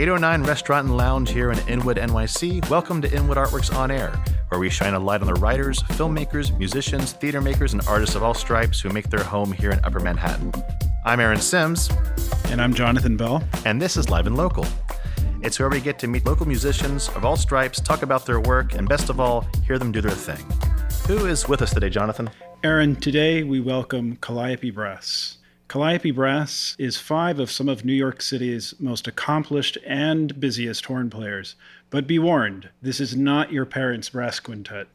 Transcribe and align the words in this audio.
809 0.00 0.44
Restaurant 0.44 0.88
and 0.88 0.96
Lounge 0.96 1.30
here 1.30 1.50
in 1.50 1.58
Inwood, 1.68 1.98
NYC. 1.98 2.66
Welcome 2.70 3.02
to 3.02 3.14
Inwood 3.14 3.36
Artworks 3.36 3.70
On 3.76 3.90
Air, 3.90 4.18
where 4.48 4.58
we 4.58 4.70
shine 4.70 4.94
a 4.94 4.98
light 4.98 5.20
on 5.20 5.26
the 5.26 5.34
writers, 5.34 5.80
filmmakers, 5.80 6.56
musicians, 6.56 7.12
theater 7.12 7.42
makers, 7.42 7.74
and 7.74 7.86
artists 7.86 8.14
of 8.14 8.22
all 8.22 8.32
stripes 8.32 8.80
who 8.80 8.88
make 8.88 9.10
their 9.10 9.22
home 9.22 9.52
here 9.52 9.70
in 9.70 9.78
Upper 9.84 10.00
Manhattan. 10.00 10.54
I'm 11.04 11.20
Aaron 11.20 11.38
Sims. 11.38 11.90
And 12.46 12.62
I'm 12.62 12.72
Jonathan 12.72 13.18
Bell. 13.18 13.44
And 13.66 13.78
this 13.78 13.98
is 13.98 14.08
Live 14.08 14.26
and 14.26 14.38
Local. 14.38 14.66
It's 15.42 15.58
where 15.58 15.68
we 15.68 15.82
get 15.82 15.98
to 15.98 16.06
meet 16.06 16.24
local 16.24 16.48
musicians 16.48 17.10
of 17.10 17.26
all 17.26 17.36
stripes, 17.36 17.78
talk 17.78 18.00
about 18.00 18.24
their 18.24 18.40
work, 18.40 18.72
and 18.72 18.88
best 18.88 19.10
of 19.10 19.20
all, 19.20 19.46
hear 19.66 19.78
them 19.78 19.92
do 19.92 20.00
their 20.00 20.12
thing. 20.12 20.42
Who 21.08 21.26
is 21.26 21.46
with 21.46 21.60
us 21.60 21.74
today, 21.74 21.90
Jonathan? 21.90 22.30
Aaron, 22.64 22.96
today 22.96 23.42
we 23.42 23.60
welcome 23.60 24.16
Calliope 24.16 24.70
Brass. 24.70 25.36
Calliope 25.70 26.10
Brass 26.10 26.74
is 26.80 26.96
five 26.96 27.38
of 27.38 27.48
some 27.48 27.68
of 27.68 27.84
New 27.84 27.92
York 27.92 28.22
City's 28.22 28.74
most 28.80 29.06
accomplished 29.06 29.78
and 29.86 30.40
busiest 30.40 30.86
horn 30.86 31.10
players. 31.10 31.54
But 31.90 32.08
be 32.08 32.18
warned, 32.18 32.70
this 32.82 32.98
is 32.98 33.14
not 33.14 33.52
your 33.52 33.64
parents' 33.64 34.08
brass 34.08 34.40
quintet. 34.40 34.88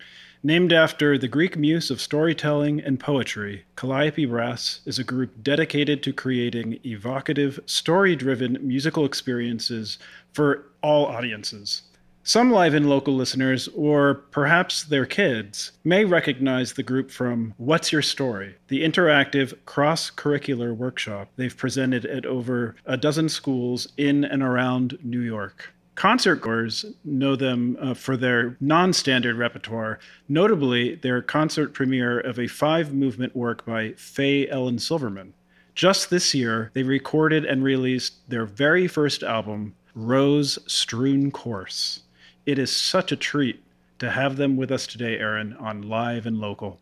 Named 0.44 0.74
after 0.74 1.18
the 1.18 1.30
Greek 1.30 1.56
muse 1.56 1.90
of 1.90 2.02
storytelling 2.02 2.82
and 2.82 3.00
poetry, 3.00 3.64
Calliope 3.78 4.26
Brass 4.26 4.82
is 4.86 5.00
a 5.00 5.06
group 5.06 5.42
dedicated 5.42 6.04
to 6.04 6.12
creating 6.12 6.80
evocative, 6.84 7.58
story 7.66 8.18
driven 8.18 8.58
musical 8.60 9.06
experiences 9.06 9.98
for 10.34 10.66
all 10.84 11.06
audiences. 11.06 11.84
Some 12.28 12.50
live 12.50 12.74
and 12.74 12.90
local 12.90 13.14
listeners, 13.14 13.68
or 13.76 14.16
perhaps 14.16 14.84
their 14.84 15.06
kids, 15.06 15.74
may 15.84 16.06
recognize 16.06 16.74
the 16.74 16.82
group 16.82 17.12
from 17.12 17.54
What's 17.58 17.92
Your 17.92 18.02
Story, 18.02 18.56
the 18.68 18.84
interactive 18.84 19.54
cross 19.68 20.10
curricular 20.10 20.76
workshop 20.76 21.30
they've 21.36 21.56
presented 21.56 22.04
at 22.08 22.26
over 22.26 22.78
a 22.88 22.98
dozen 22.98 23.30
schools 23.30 23.90
in 23.96 24.26
and 24.26 24.42
around 24.42 24.98
New 25.04 25.20
York. 25.20 25.72
Concert 25.94 26.38
goers 26.38 26.84
know 27.04 27.36
them 27.36 27.78
uh, 27.80 27.94
for 27.94 28.18
their 28.18 28.58
non 28.60 28.92
standard 28.92 29.38
repertoire, 29.38 30.00
notably 30.28 30.96
their 30.96 31.22
concert 31.22 31.76
premiere 31.76 32.20
of 32.20 32.40
a 32.40 32.48
five 32.48 32.92
movement 32.92 33.36
work 33.36 33.64
by 33.68 33.92
Faye 33.98 34.50
Ellen 34.50 34.80
Silverman. 34.80 35.36
Just 35.76 36.10
this 36.10 36.34
year, 36.34 36.72
they 36.74 36.82
recorded 36.82 37.46
and 37.46 37.64
released 37.64 38.28
their 38.28 38.48
very 38.48 38.88
first 38.88 39.22
album, 39.22 39.76
Rose 39.94 40.58
Strewn 40.66 41.30
Course. 41.30 42.02
It 42.46 42.60
is 42.60 42.76
such 42.76 43.12
a 43.12 43.16
treat 43.16 43.64
to 43.98 44.12
have 44.12 44.38
them 44.38 44.56
with 44.56 44.72
us 44.72 44.86
today, 44.86 45.18
Aaron, 45.18 45.54
on 45.54 45.82
Live 45.82 46.28
and 46.28 46.38
Local. 46.38 46.80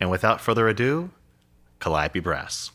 And 0.00 0.10
without 0.10 0.40
further 0.40 0.68
ado, 0.68 1.10
Calliope 1.80 2.20
Brass. 2.20 2.70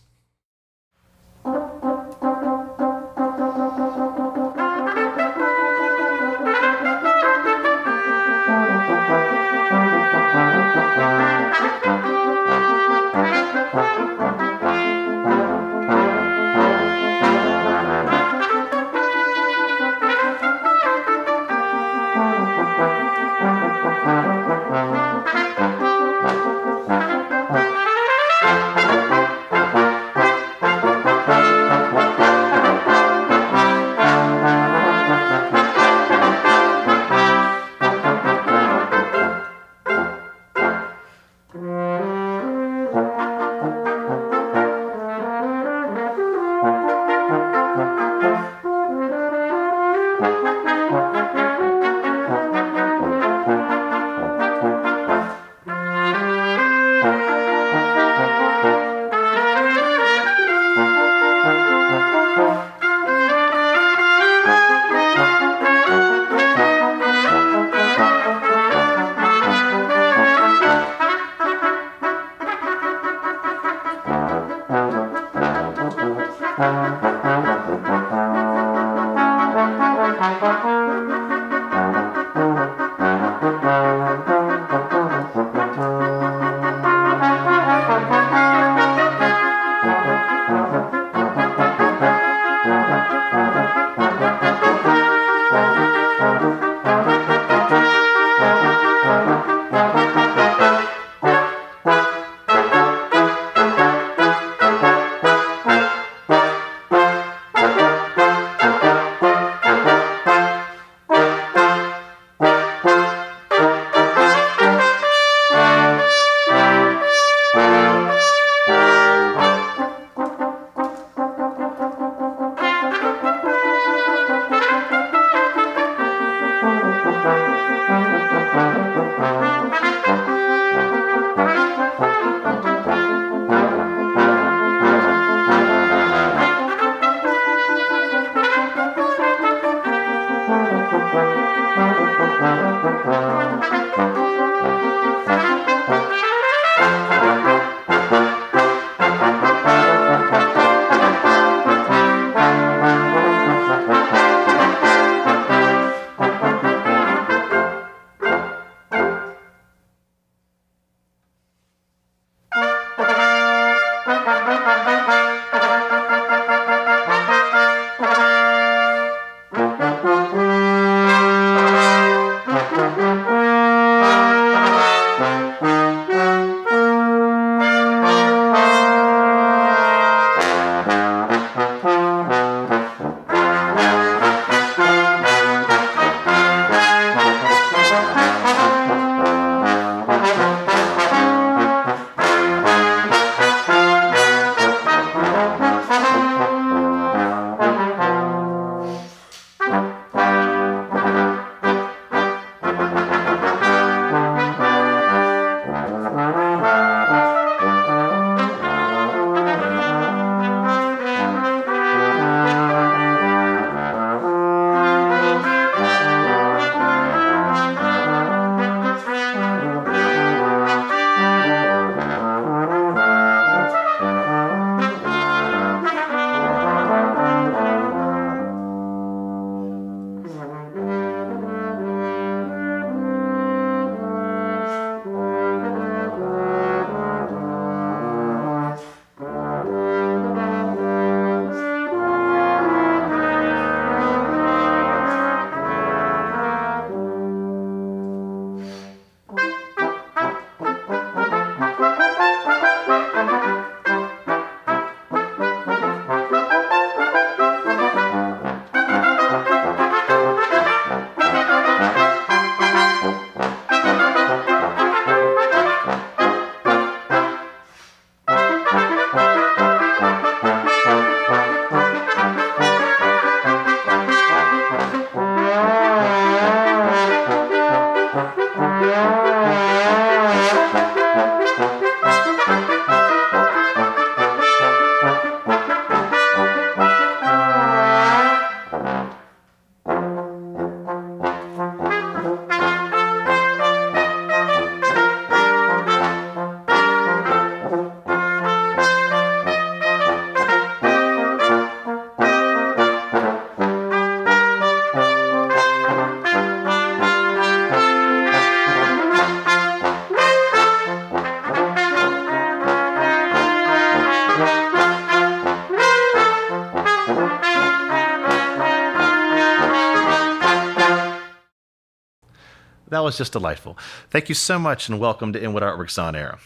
That 323.08 323.12
was 323.12 323.18
just 323.20 323.32
delightful. 323.32 323.78
Thank 324.10 324.28
you 324.28 324.36
so 324.36 324.60
much 324.60 324.90
and 324.90 325.00
welcome 325.00 325.32
to 325.32 325.42
Inwood 325.42 325.64
Artworks 325.64 325.98
On 325.98 326.14
Air. 326.14 326.40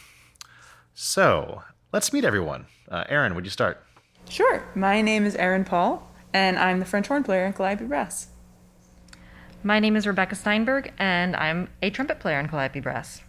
So 0.94 1.64
let's 1.92 2.14
meet 2.14 2.24
everyone. 2.24 2.68
Uh, 2.88 3.04
Aaron, 3.10 3.34
would 3.34 3.46
you 3.46 3.50
start? 3.50 3.84
Sure. 4.30 4.64
My 4.76 5.02
name 5.02 5.26
is 5.26 5.36
Aaron 5.38 5.66
Paul, 5.66 6.08
and 6.34 6.60
I'm 6.60 6.78
the 6.78 6.86
French 6.86 7.08
horn 7.08 7.24
player 7.24 7.48
in 7.48 7.54
Calliope 7.54 7.86
Brass. 7.86 8.28
My 9.64 9.80
name 9.80 9.96
is 9.96 10.06
Rebecca 10.06 10.36
Steinberg, 10.36 10.94
and 11.00 11.36
I'm 11.36 11.68
a 11.82 11.90
trumpet 11.90 12.20
player 12.20 12.40
in 12.40 12.48
Calliope 12.48 12.80
Brass. 12.80 13.24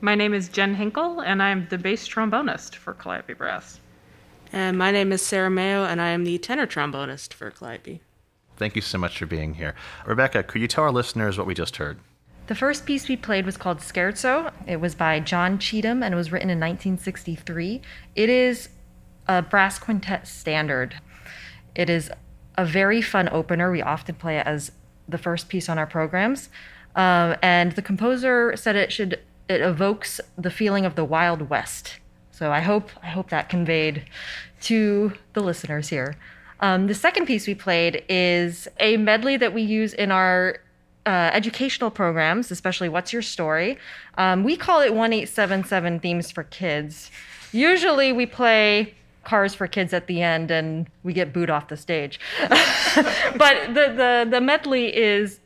My 0.00 0.14
name 0.14 0.32
is 0.32 0.48
Jen 0.48 0.76
Hinkle, 0.76 1.18
and 1.18 1.42
I'm 1.42 1.66
the 1.68 1.78
bass 1.78 2.06
trombonist 2.06 2.76
for 2.76 2.94
Calliope 2.94 3.34
Brass. 3.34 3.80
And 4.52 4.78
my 4.78 4.92
name 4.92 5.10
is 5.10 5.20
Sarah 5.20 5.50
Mayo, 5.50 5.84
and 5.84 6.00
I 6.00 6.10
am 6.10 6.22
the 6.22 6.38
tenor 6.38 6.68
trombonist 6.68 7.34
for 7.34 7.50
Calliope. 7.50 8.02
Thank 8.56 8.76
you 8.76 8.82
so 8.82 8.98
much 8.98 9.18
for 9.18 9.26
being 9.26 9.54
here. 9.54 9.74
Rebecca, 10.06 10.44
could 10.44 10.60
you 10.60 10.68
tell 10.68 10.84
our 10.84 10.92
listeners 10.92 11.36
what 11.36 11.48
we 11.48 11.54
just 11.54 11.78
heard? 11.78 11.98
The 12.50 12.56
first 12.56 12.84
piece 12.84 13.06
we 13.06 13.16
played 13.16 13.46
was 13.46 13.56
called 13.56 13.78
Scherzo. 13.78 14.50
It 14.66 14.80
was 14.80 14.96
by 14.96 15.20
John 15.20 15.56
Cheetham 15.56 16.02
and 16.02 16.12
it 16.12 16.16
was 16.16 16.32
written 16.32 16.50
in 16.50 16.58
1963. 16.58 17.80
It 18.16 18.28
is 18.28 18.70
a 19.28 19.40
brass 19.40 19.78
quintet 19.78 20.26
standard. 20.26 20.96
It 21.76 21.88
is 21.88 22.10
a 22.58 22.66
very 22.66 23.02
fun 23.02 23.28
opener. 23.28 23.70
We 23.70 23.82
often 23.82 24.16
play 24.16 24.36
it 24.38 24.48
as 24.48 24.72
the 25.08 25.16
first 25.16 25.48
piece 25.48 25.68
on 25.68 25.78
our 25.78 25.86
programs. 25.86 26.48
Um, 26.96 27.36
and 27.40 27.70
the 27.70 27.82
composer 27.82 28.56
said 28.56 28.74
it 28.74 28.92
should 28.92 29.20
it 29.48 29.60
evokes 29.60 30.20
the 30.36 30.50
feeling 30.50 30.84
of 30.84 30.96
the 30.96 31.04
Wild 31.04 31.50
West. 31.50 32.00
So 32.32 32.50
I 32.50 32.62
hope 32.62 32.90
I 33.00 33.10
hope 33.10 33.30
that 33.30 33.48
conveyed 33.48 34.06
to 34.62 35.12
the 35.34 35.40
listeners 35.40 35.90
here. 35.90 36.16
Um, 36.58 36.88
the 36.88 36.96
second 36.96 37.26
piece 37.26 37.46
we 37.46 37.54
played 37.54 38.02
is 38.08 38.66
a 38.80 38.96
medley 38.96 39.36
that 39.36 39.54
we 39.54 39.62
use 39.62 39.94
in 39.94 40.10
our 40.10 40.56
uh, 41.10 41.28
educational 41.32 41.90
programs, 41.90 42.52
especially 42.52 42.88
What's 42.88 43.12
Your 43.12 43.20
Story. 43.20 43.76
Um, 44.16 44.44
we 44.44 44.56
call 44.56 44.80
it 44.80 44.94
1877 44.94 45.98
Themes 45.98 46.30
for 46.30 46.44
Kids. 46.44 47.10
Usually 47.50 48.12
we 48.12 48.26
play 48.26 48.94
Cars 49.24 49.52
for 49.52 49.66
Kids 49.66 49.92
at 49.92 50.06
the 50.06 50.22
end 50.22 50.52
and 50.52 50.86
we 51.02 51.12
get 51.12 51.32
booed 51.32 51.50
off 51.50 51.66
the 51.66 51.76
stage. 51.76 52.20
but 52.48 53.74
the, 53.74 53.92
the, 53.96 54.28
the 54.30 54.40
medley 54.40 54.96
is 54.96 55.40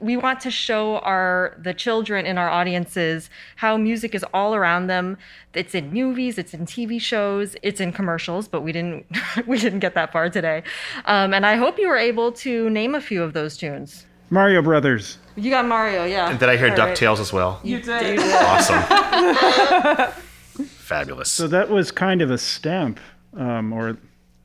we 0.00 0.16
want 0.16 0.40
to 0.40 0.50
show 0.50 0.98
our 0.98 1.56
the 1.56 1.72
children 1.72 2.26
in 2.26 2.36
our 2.36 2.50
audiences 2.50 3.30
how 3.54 3.76
music 3.76 4.12
is 4.12 4.24
all 4.34 4.54
around 4.54 4.88
them 4.88 5.16
it's 5.54 5.74
in 5.74 5.90
movies 5.90 6.36
it's 6.36 6.52
in 6.52 6.66
tv 6.66 7.00
shows 7.00 7.56
it's 7.62 7.80
in 7.80 7.90
commercials 7.92 8.46
but 8.46 8.60
we 8.60 8.72
didn't 8.72 9.06
we 9.46 9.58
didn't 9.58 9.78
get 9.78 9.94
that 9.94 10.12
far 10.12 10.28
today 10.28 10.62
um, 11.06 11.32
and 11.32 11.46
i 11.46 11.56
hope 11.56 11.78
you 11.78 11.88
were 11.88 11.96
able 11.96 12.30
to 12.30 12.68
name 12.68 12.94
a 12.94 13.00
few 13.00 13.22
of 13.22 13.32
those 13.32 13.56
tunes 13.56 14.04
Mario 14.30 14.62
Brothers. 14.62 15.18
you 15.36 15.50
got 15.50 15.66
mario 15.66 16.04
yeah 16.04 16.28
And 16.30 16.38
did 16.38 16.48
I 16.48 16.56
hear 16.56 16.70
All 16.70 16.76
right. 16.76 16.96
DuckTales 16.96 17.20
as 17.20 17.32
well? 17.32 17.60
You 17.62 17.80
did. 17.80 18.18
Awesome. 18.22 18.82
Fabulous. 20.66 21.30
So 21.30 21.46
that 21.48 21.68
was 21.68 21.90
kind 21.90 22.22
of 22.22 22.30
a 22.30 22.38
stamp 22.38 23.00
um, 23.36 23.72
or 23.72 23.96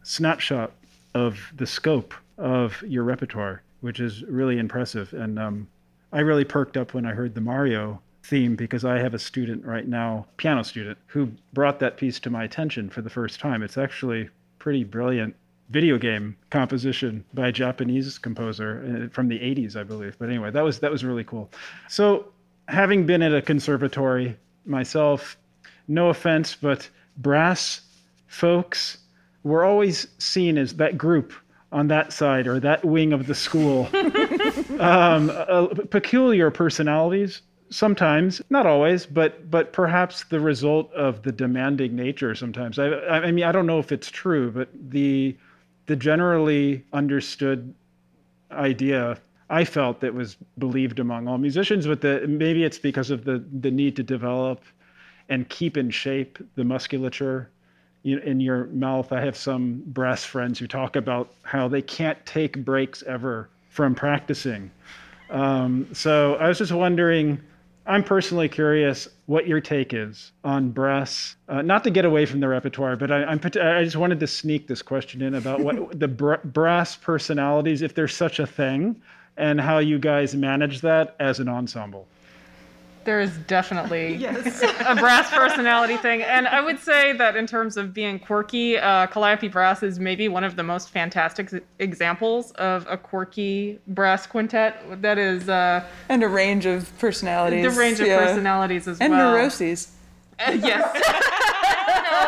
snapshot 0.03 0.71
of 1.13 1.39
the 1.55 1.65
scope 1.67 2.13
of 2.37 2.81
your 2.81 3.03
repertoire, 3.03 3.61
which 3.81 3.99
is 3.99 4.23
really 4.23 4.57
impressive. 4.57 5.13
And 5.13 5.37
um, 5.39 5.67
I 6.11 6.19
really 6.21 6.43
perked 6.45 6.77
up 6.77 6.93
when 6.93 7.05
I 7.05 7.13
heard 7.13 7.35
the 7.35 7.41
Mario 7.41 8.01
theme 8.23 8.55
because 8.55 8.83
I 8.85 8.99
have 8.99 9.13
a 9.13 9.19
student 9.19 9.65
right 9.65 9.87
now, 9.87 10.25
piano 10.37 10.63
student, 10.63 10.97
who 11.07 11.31
brought 11.53 11.79
that 11.79 11.97
piece 11.97 12.19
to 12.21 12.29
my 12.29 12.43
attention 12.43 12.89
for 12.89 13.01
the 13.01 13.09
first 13.09 13.39
time. 13.39 13.63
It's 13.63 13.77
actually 13.77 14.29
pretty 14.59 14.83
brilliant 14.83 15.35
video 15.71 15.97
game 15.97 16.35
composition 16.49 17.23
by 17.33 17.47
a 17.47 17.51
Japanese 17.51 18.17
composer 18.17 19.05
uh, 19.05 19.13
from 19.13 19.29
the 19.29 19.39
80s, 19.39 19.75
I 19.75 19.83
believe. 19.83 20.17
But 20.19 20.29
anyway, 20.29 20.51
that 20.51 20.63
was 20.63 20.79
that 20.79 20.91
was 20.91 21.03
really 21.03 21.23
cool. 21.23 21.49
So, 21.87 22.25
having 22.67 23.05
been 23.05 23.21
at 23.21 23.33
a 23.33 23.41
conservatory 23.41 24.37
myself, 24.65 25.37
no 25.87 26.09
offense, 26.09 26.55
but 26.55 26.89
brass 27.17 27.81
folks 28.27 28.97
were 29.43 29.63
always 29.63 30.07
seen 30.19 30.57
as 30.57 30.75
that 30.75 30.97
group 30.97 31.33
on 31.71 31.87
that 31.87 32.11
side 32.11 32.47
or 32.47 32.59
that 32.59 32.83
wing 32.83 33.13
of 33.13 33.27
the 33.27 33.35
school. 33.35 33.87
um, 34.79 35.29
uh, 35.29 35.67
peculiar 35.89 36.51
personalities, 36.51 37.41
sometimes, 37.69 38.41
not 38.49 38.65
always, 38.65 39.05
but 39.05 39.49
but 39.49 39.71
perhaps 39.71 40.25
the 40.25 40.39
result 40.39 40.91
of 40.93 41.23
the 41.23 41.31
demanding 41.31 41.95
nature. 41.95 42.35
Sometimes, 42.35 42.77
I, 42.77 42.89
I 42.89 43.31
mean, 43.31 43.45
I 43.45 43.51
don't 43.53 43.67
know 43.67 43.79
if 43.79 43.91
it's 43.91 44.11
true, 44.11 44.51
but 44.51 44.67
the 44.73 45.37
the 45.85 45.95
generally 45.95 46.85
understood 46.93 47.73
idea 48.51 49.17
I 49.49 49.65
felt 49.65 49.99
that 49.99 50.13
was 50.13 50.37
believed 50.57 50.99
among 50.99 51.27
all 51.27 51.37
musicians, 51.37 51.85
but 51.85 51.99
the, 51.99 52.25
maybe 52.25 52.63
it's 52.63 52.79
because 52.79 53.11
of 53.11 53.25
the 53.25 53.43
the 53.59 53.69
need 53.69 53.95
to 53.97 54.03
develop 54.03 54.63
and 55.27 55.47
keep 55.49 55.77
in 55.77 55.89
shape 55.89 56.39
the 56.55 56.63
musculature 56.63 57.49
in 58.03 58.39
your 58.39 58.65
mouth. 58.67 59.11
I 59.11 59.21
have 59.21 59.37
some 59.37 59.83
brass 59.87 60.23
friends 60.23 60.57
who 60.57 60.67
talk 60.67 60.95
about 60.95 61.33
how 61.43 61.67
they 61.67 61.81
can't 61.81 62.23
take 62.25 62.63
breaks 62.65 63.03
ever 63.03 63.49
from 63.69 63.93
practicing. 63.93 64.71
Um, 65.29 65.87
so 65.93 66.35
I 66.35 66.47
was 66.47 66.57
just 66.57 66.71
wondering. 66.71 67.41
I'm 67.91 68.05
personally 68.05 68.47
curious 68.47 69.09
what 69.25 69.47
your 69.47 69.59
take 69.59 69.93
is 69.93 70.31
on 70.45 70.71
brass. 70.71 71.35
Uh, 71.49 71.61
not 71.61 71.83
to 71.83 71.89
get 71.91 72.05
away 72.05 72.25
from 72.25 72.39
the 72.39 72.47
repertoire, 72.47 72.95
but 72.95 73.11
I, 73.11 73.25
I'm 73.25 73.41
I 73.43 73.83
just 73.83 73.97
wanted 73.97 74.21
to 74.21 74.27
sneak 74.27 74.65
this 74.67 74.81
question 74.81 75.21
in 75.21 75.35
about 75.35 75.59
what 75.59 75.99
the 75.99 76.07
br- 76.07 76.35
brass 76.45 76.95
personalities, 76.95 77.81
if 77.81 77.93
there's 77.93 78.15
such 78.15 78.39
a 78.39 78.47
thing, 78.47 79.01
and 79.35 79.59
how 79.59 79.79
you 79.79 79.99
guys 79.99 80.33
manage 80.33 80.79
that 80.81 81.17
as 81.19 81.41
an 81.41 81.49
ensemble. 81.49 82.07
There 83.03 83.19
is 83.19 83.35
definitely 83.47 84.23
a 84.25 84.95
brass 84.95 85.29
personality 85.31 85.97
thing. 85.97 86.21
And 86.21 86.47
I 86.47 86.61
would 86.61 86.79
say 86.79 87.13
that 87.13 87.35
in 87.35 87.47
terms 87.47 87.77
of 87.77 87.93
being 87.93 88.19
quirky, 88.19 88.77
uh, 88.77 89.07
Calliope 89.07 89.47
Brass 89.47 89.81
is 89.83 89.99
maybe 89.99 90.27
one 90.27 90.43
of 90.43 90.55
the 90.55 90.63
most 90.63 90.89
fantastic 90.91 91.49
examples 91.79 92.51
of 92.53 92.85
a 92.89 92.97
quirky 92.97 93.79
brass 93.87 94.27
quintet 94.27 95.01
that 95.01 95.17
is 95.17 95.49
uh, 95.49 95.83
And 96.09 96.21
a 96.23 96.27
range 96.27 96.65
of 96.65 96.95
personalities. 96.99 97.73
the 97.73 97.79
range 97.79 97.99
of 97.99 98.07
yeah. 98.07 98.19
personalities 98.25 98.87
as 98.87 98.99
And 98.99 99.13
well. 99.13 99.31
neuroses. 99.33 99.91
yes. 100.39 101.37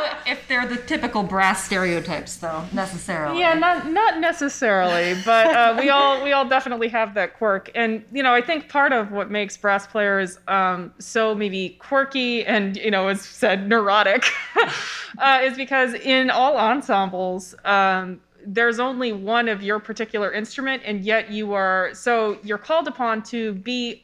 if 0.27 0.47
they're 0.47 0.67
the 0.67 0.77
typical 0.77 1.23
brass 1.23 1.63
stereotypes 1.63 2.37
though 2.37 2.65
necessarily 2.73 3.39
Yeah, 3.39 3.53
not 3.53 3.89
not 3.91 4.19
necessarily, 4.19 5.15
but 5.25 5.47
uh, 5.47 5.75
we 5.79 5.89
all 5.89 6.23
we 6.23 6.31
all 6.31 6.47
definitely 6.47 6.89
have 6.89 7.13
that 7.15 7.35
quirk, 7.37 7.71
and 7.75 8.03
you 8.11 8.23
know 8.23 8.33
I 8.33 8.41
think 8.41 8.69
part 8.69 8.93
of 8.93 9.11
what 9.11 9.29
makes 9.31 9.57
brass 9.57 9.87
players 9.87 10.39
um, 10.47 10.93
so 10.99 11.35
maybe 11.35 11.77
quirky 11.79 12.45
and 12.45 12.77
you 12.77 12.91
know 12.91 13.07
as 13.07 13.21
said 13.21 13.67
neurotic 13.67 14.25
uh, 15.17 15.39
is 15.43 15.55
because 15.55 15.93
in 15.93 16.29
all 16.29 16.57
ensembles. 16.57 17.55
Um, 17.65 18.21
there's 18.45 18.79
only 18.79 19.13
one 19.13 19.47
of 19.47 19.63
your 19.63 19.79
particular 19.79 20.31
instrument, 20.31 20.83
and 20.85 21.03
yet 21.03 21.31
you 21.31 21.53
are 21.53 21.91
so 21.93 22.37
you're 22.43 22.57
called 22.57 22.87
upon 22.87 23.23
to 23.23 23.53
be 23.53 24.02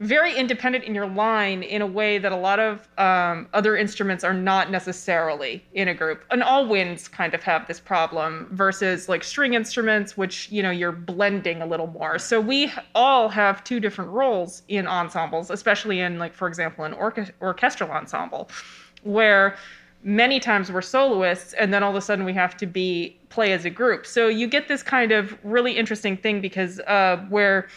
very 0.00 0.36
independent 0.36 0.84
in 0.84 0.94
your 0.94 1.06
line 1.06 1.62
in 1.62 1.80
a 1.80 1.86
way 1.86 2.18
that 2.18 2.32
a 2.32 2.36
lot 2.36 2.58
of 2.58 2.88
um, 2.98 3.48
other 3.54 3.76
instruments 3.76 4.24
are 4.24 4.34
not 4.34 4.70
necessarily 4.70 5.64
in 5.72 5.88
a 5.88 5.94
group. 5.94 6.24
And 6.30 6.42
all 6.42 6.66
winds 6.66 7.06
kind 7.06 7.32
of 7.32 7.42
have 7.44 7.66
this 7.68 7.78
problem 7.78 8.48
versus 8.50 9.08
like 9.08 9.22
string 9.22 9.54
instruments, 9.54 10.16
which 10.16 10.50
you 10.50 10.62
know 10.62 10.70
you're 10.70 10.92
blending 10.92 11.62
a 11.62 11.66
little 11.66 11.86
more. 11.86 12.18
So 12.18 12.40
we 12.40 12.72
all 12.94 13.28
have 13.28 13.62
two 13.62 13.78
different 13.78 14.10
roles 14.10 14.62
in 14.68 14.86
ensembles, 14.86 15.50
especially 15.50 16.00
in 16.00 16.18
like 16.18 16.34
for 16.34 16.48
example 16.48 16.84
an 16.84 16.94
orche- 16.94 17.30
orchestral 17.40 17.90
ensemble, 17.90 18.50
where 19.04 19.56
many 20.02 20.38
times 20.38 20.70
we're 20.70 20.82
soloists 20.82 21.54
and 21.54 21.72
then 21.72 21.82
all 21.82 21.90
of 21.90 21.96
a 21.96 22.00
sudden 22.00 22.24
we 22.24 22.34
have 22.34 22.56
to 22.58 22.66
be 22.66 23.16
play 23.30 23.52
as 23.52 23.64
a 23.64 23.70
group. 23.70 24.06
So 24.06 24.28
you 24.28 24.46
get 24.46 24.68
this 24.68 24.82
kind 24.82 25.12
of 25.12 25.36
really 25.42 25.72
interesting 25.72 26.16
thing 26.16 26.40
because 26.40 26.78
uh, 26.80 27.24
where 27.30 27.68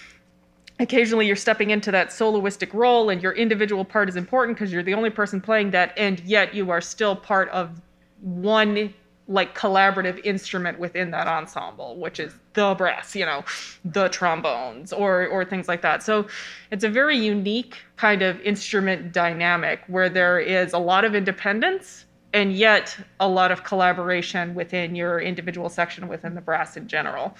occasionally 0.80 1.26
you're 1.26 1.36
stepping 1.36 1.72
into 1.72 1.92
that 1.92 2.10
soloistic 2.10 2.74
role 2.74 3.10
and 3.10 3.22
your 3.22 3.34
individual 3.34 3.84
part 3.84 4.10
is 4.10 4.16
important 4.16 4.58
because 4.58 4.72
you're 4.72 4.84
the 4.84 4.94
only 4.94 5.10
person 5.10 5.42
playing 5.42 5.72
that 5.72 5.94
and 5.98 6.20
yet 6.22 6.54
you 6.54 6.70
are 6.70 6.82
still 6.82 7.16
part 7.16 7.50
of 7.50 7.82
one 8.22 8.94
like 9.30 9.58
collaborative 9.58 10.24
instrument 10.24 10.80
within 10.80 11.12
that 11.12 11.28
ensemble 11.28 11.98
which 11.98 12.20
is 12.20 12.34
the 12.54 12.74
brass 12.76 13.16
you 13.16 13.26
know 13.26 13.44
the 13.86 14.08
trombones 14.10 14.94
or 14.94 15.28
or 15.28 15.44
things 15.44 15.68
like 15.68 15.82
that. 15.82 16.02
So 16.02 16.28
it's 16.72 16.84
a 16.84 16.90
very 16.90 17.18
unique 17.18 17.78
kind 17.98 18.22
of 18.22 18.40
instrument 18.42 19.12
dynamic 19.12 19.82
where 19.88 20.10
there 20.10 20.40
is 20.40 20.74
a 20.74 20.80
lot 20.80 21.06
of 21.06 21.14
independence 21.14 22.06
and 22.34 22.54
yet 22.54 22.98
a 23.20 23.28
lot 23.28 23.52
of 23.52 23.64
collaboration 23.64 24.54
within 24.54 24.96
your 24.96 25.20
individual 25.20 25.70
section 25.70 26.08
within 26.08 26.36
the 26.36 26.42
brass 26.42 26.78
in 26.78 26.88
general 26.88 27.36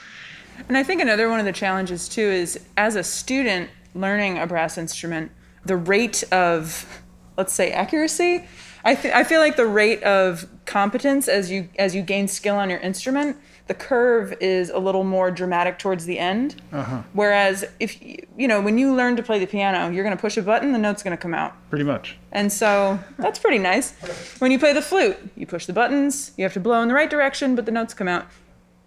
And 0.68 0.78
I 0.78 0.84
think 0.84 1.02
another 1.02 1.30
one 1.30 1.40
of 1.40 1.46
the 1.46 1.52
challenges 1.52 2.08
too 2.10 2.22
is 2.22 2.60
as 2.76 2.96
a 2.96 3.04
student 3.04 3.70
learning 3.94 4.38
a 4.38 4.48
brass 4.48 4.78
instrument, 4.78 5.32
the 5.66 5.78
rate 5.78 6.24
of, 6.32 7.02
let's 7.38 7.54
say, 7.54 7.72
accuracy. 7.72 8.46
I 8.84 8.96
th- 8.96 9.14
I 9.14 9.24
feel 9.24 9.42
like 9.42 9.58
the 9.58 9.66
rate 9.66 10.02
of 10.04 10.48
competence 10.66 11.28
as 11.28 11.52
you 11.52 11.68
as 11.78 11.94
you 11.94 12.02
gain 12.02 12.28
skill 12.28 12.56
on 12.56 12.70
your 12.70 12.80
instrument, 12.80 13.38
the 13.68 13.74
curve 13.74 14.34
is 14.40 14.70
a 14.70 14.80
little 14.80 15.04
more 15.04 15.30
dramatic 15.30 15.78
towards 15.78 16.06
the 16.06 16.18
end. 16.20 16.62
Uh-huh. 16.72 17.02
Whereas 17.12 17.66
if 17.80 18.02
you 18.02 18.48
know 18.48 18.62
when 18.62 18.78
you 18.78 18.96
learn 18.96 19.18
to 19.18 19.24
play 19.24 19.40
the 19.40 19.48
piano, 19.48 19.92
you're 19.94 20.06
going 20.06 20.16
to 20.16 20.22
push 20.22 20.38
a 20.38 20.42
button, 20.42 20.72
the 20.72 20.80
note's 20.80 21.04
going 21.04 21.16
to 21.16 21.22
come 21.22 21.34
out. 21.34 21.54
Pretty 21.70 21.84
much. 21.84 22.18
And 22.32 22.52
so 22.52 23.00
that's 23.18 23.40
pretty 23.40 23.58
nice. 23.60 23.92
When 24.40 24.52
you 24.52 24.60
play 24.60 24.72
the 24.72 24.82
flute, 24.82 25.18
you 25.36 25.46
push 25.46 25.66
the 25.66 25.74
buttons, 25.74 26.32
you 26.38 26.44
have 26.44 26.54
to 26.54 26.62
blow 26.62 26.82
in 26.82 26.88
the 26.88 26.94
right 26.94 27.10
direction, 27.10 27.56
but 27.56 27.66
the 27.66 27.72
notes 27.72 27.94
come 27.94 28.08
out. 28.08 28.28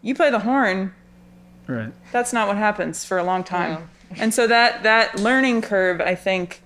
You 0.01 0.15
play 0.15 0.31
the 0.31 0.39
horn, 0.39 0.95
Right. 1.71 1.93
that's 2.13 2.33
not 2.33 2.49
what 2.49 2.57
happens 2.57 3.05
for 3.05 3.19
a 3.19 3.25
long 3.25 3.45
time. 3.45 3.89
And 4.17 4.35
so 4.35 4.47
that 4.49 4.83
that 4.83 5.21
learning 5.21 5.63
curve, 5.63 6.01
I 6.01 6.17
think, 6.17 6.63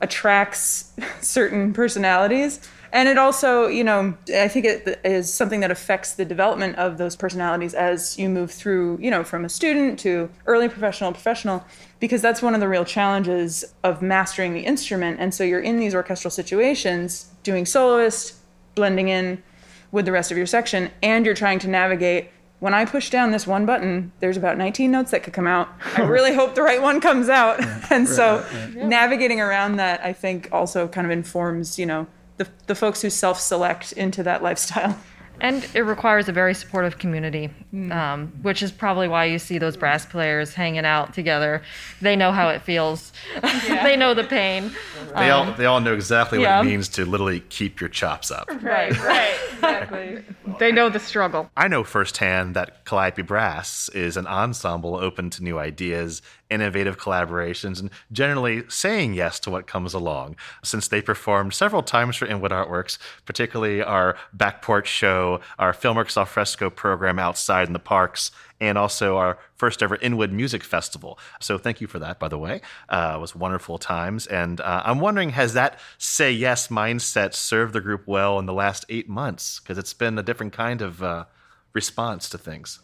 attracts 0.00 0.92
certain 1.20 1.72
personalities. 1.72 2.60
And 2.94 3.08
it 3.08 3.16
also, 3.16 3.68
you 3.68 3.84
know, 3.84 4.14
I 4.36 4.48
think 4.48 4.66
it 4.66 5.00
is 5.02 5.32
something 5.32 5.60
that 5.60 5.70
affects 5.70 6.12
the 6.12 6.26
development 6.26 6.76
of 6.76 6.98
those 6.98 7.16
personalities 7.16 7.72
as 7.72 8.18
you 8.18 8.28
move 8.28 8.50
through, 8.50 8.98
you 9.00 9.10
know, 9.10 9.24
from 9.24 9.46
a 9.46 9.48
student 9.48 9.98
to 10.00 10.28
early 10.44 10.68
professional, 10.68 11.10
professional, 11.12 11.64
because 12.00 12.20
that's 12.20 12.42
one 12.42 12.52
of 12.54 12.60
the 12.60 12.68
real 12.68 12.84
challenges 12.84 13.64
of 13.82 14.02
mastering 14.02 14.52
the 14.52 14.60
instrument. 14.60 15.20
And 15.20 15.32
so 15.32 15.42
you're 15.42 15.60
in 15.60 15.78
these 15.78 15.94
orchestral 15.94 16.30
situations 16.30 17.30
doing 17.42 17.64
soloist, 17.64 18.34
blending 18.74 19.08
in 19.08 19.42
with 19.90 20.04
the 20.04 20.12
rest 20.12 20.30
of 20.30 20.36
your 20.36 20.46
section, 20.46 20.90
and 21.02 21.24
you're 21.24 21.34
trying 21.34 21.60
to 21.60 21.68
navigate. 21.68 22.30
When 22.62 22.74
I 22.74 22.84
push 22.84 23.10
down 23.10 23.32
this 23.32 23.44
one 23.44 23.66
button, 23.66 24.12
there's 24.20 24.36
about 24.36 24.56
19 24.56 24.88
notes 24.88 25.10
that 25.10 25.24
could 25.24 25.32
come 25.32 25.48
out. 25.48 25.68
I 25.96 26.02
really 26.02 26.32
hope 26.32 26.54
the 26.54 26.62
right 26.62 26.80
one 26.80 27.00
comes 27.00 27.28
out. 27.28 27.58
and 27.90 28.08
so 28.08 28.46
navigating 28.72 29.40
around 29.40 29.78
that, 29.78 30.00
I 30.04 30.12
think, 30.12 30.48
also 30.52 30.86
kind 30.86 31.04
of 31.04 31.10
informs, 31.10 31.76
you 31.76 31.86
know, 31.86 32.06
the, 32.36 32.46
the 32.68 32.76
folks 32.76 33.02
who 33.02 33.10
self-select 33.10 33.90
into 33.90 34.22
that 34.22 34.44
lifestyle. 34.44 34.96
And 35.42 35.68
it 35.74 35.80
requires 35.80 36.28
a 36.28 36.32
very 36.32 36.54
supportive 36.54 36.98
community, 36.98 37.50
um, 37.90 38.32
which 38.42 38.62
is 38.62 38.70
probably 38.70 39.08
why 39.08 39.24
you 39.24 39.40
see 39.40 39.58
those 39.58 39.76
brass 39.76 40.06
players 40.06 40.54
hanging 40.54 40.84
out 40.84 41.12
together. 41.12 41.62
They 42.00 42.14
know 42.14 42.30
how 42.30 42.48
it 42.50 42.62
feels. 42.62 43.12
they 43.66 43.96
know 43.96 44.14
the 44.14 44.22
pain. 44.22 44.70
They 45.16 45.30
all 45.30 45.52
they 45.54 45.66
all 45.66 45.80
know 45.80 45.94
exactly 45.94 46.38
what 46.38 46.60
it 46.60 46.64
means 46.64 46.88
to 46.90 47.04
literally 47.04 47.40
keep 47.40 47.80
your 47.80 47.90
chops 47.90 48.30
up. 48.30 48.48
Right, 48.62 48.96
right, 49.00 49.36
exactly. 49.52 50.22
they 50.60 50.70
know 50.70 50.88
the 50.88 51.00
struggle. 51.00 51.50
I 51.56 51.66
know 51.66 51.82
firsthand 51.82 52.54
that 52.54 52.84
Calliope 52.84 53.22
Brass 53.22 53.88
is 53.88 54.16
an 54.16 54.28
ensemble 54.28 54.94
open 54.94 55.28
to 55.30 55.42
new 55.42 55.58
ideas, 55.58 56.22
innovative 56.52 56.98
collaborations, 56.98 57.80
and 57.80 57.90
generally 58.12 58.64
saying 58.68 59.14
yes 59.14 59.40
to 59.40 59.50
what 59.50 59.66
comes 59.66 59.94
along. 59.94 60.36
Since 60.62 60.88
they 60.88 61.02
performed 61.02 61.54
several 61.54 61.82
times 61.82 62.16
for 62.16 62.26
Inwood 62.26 62.52
Artworks, 62.52 62.98
particularly 63.24 63.82
our 63.82 64.16
back 64.32 64.62
porch 64.62 64.88
show, 64.88 65.40
our 65.58 65.72
Filmworks 65.72 66.16
al 66.16 66.26
fresco 66.26 66.70
program 66.70 67.18
outside 67.18 67.66
in 67.66 67.72
the 67.72 67.78
parks, 67.78 68.30
and 68.60 68.78
also 68.78 69.16
our 69.16 69.38
first 69.56 69.82
ever 69.82 69.96
Inwood 69.96 70.32
Music 70.32 70.62
Festival. 70.62 71.18
So 71.40 71.58
thank 71.58 71.80
you 71.80 71.88
for 71.88 71.98
that, 71.98 72.20
by 72.20 72.28
the 72.28 72.38
way. 72.38 72.60
Uh, 72.88 73.14
it 73.16 73.20
was 73.20 73.34
wonderful 73.34 73.78
times. 73.78 74.26
And 74.26 74.60
uh, 74.60 74.82
I'm 74.84 75.00
wondering, 75.00 75.30
has 75.30 75.54
that 75.54 75.80
say 75.98 76.30
yes 76.30 76.68
mindset 76.68 77.34
served 77.34 77.72
the 77.72 77.80
group 77.80 78.06
well 78.06 78.38
in 78.38 78.46
the 78.46 78.52
last 78.52 78.84
eight 78.88 79.08
months? 79.08 79.58
Because 79.58 79.78
it's 79.78 79.94
been 79.94 80.16
a 80.18 80.22
different 80.22 80.52
kind 80.52 80.80
of 80.80 81.02
uh, 81.02 81.24
response 81.72 82.28
to 82.28 82.38
things. 82.38 82.78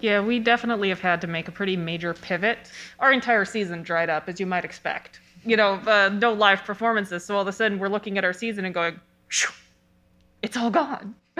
Yeah, 0.00 0.20
we 0.20 0.38
definitely 0.38 0.88
have 0.90 1.00
had 1.00 1.20
to 1.22 1.26
make 1.26 1.48
a 1.48 1.52
pretty 1.52 1.76
major 1.76 2.14
pivot. 2.14 2.70
Our 2.98 3.12
entire 3.12 3.44
season 3.44 3.82
dried 3.82 4.10
up, 4.10 4.28
as 4.28 4.38
you 4.40 4.46
might 4.46 4.64
expect. 4.64 5.20
You 5.44 5.56
know, 5.56 5.74
uh, 5.86 6.10
no 6.12 6.32
live 6.32 6.64
performances. 6.64 7.24
So 7.24 7.36
all 7.36 7.42
of 7.42 7.48
a 7.48 7.52
sudden, 7.52 7.78
we're 7.78 7.88
looking 7.88 8.18
at 8.18 8.24
our 8.24 8.32
season 8.32 8.64
and 8.64 8.74
going, 8.74 9.00
"Phew, 9.28 9.50
it's 10.42 10.56
all 10.56 10.70
gone. 10.70 11.14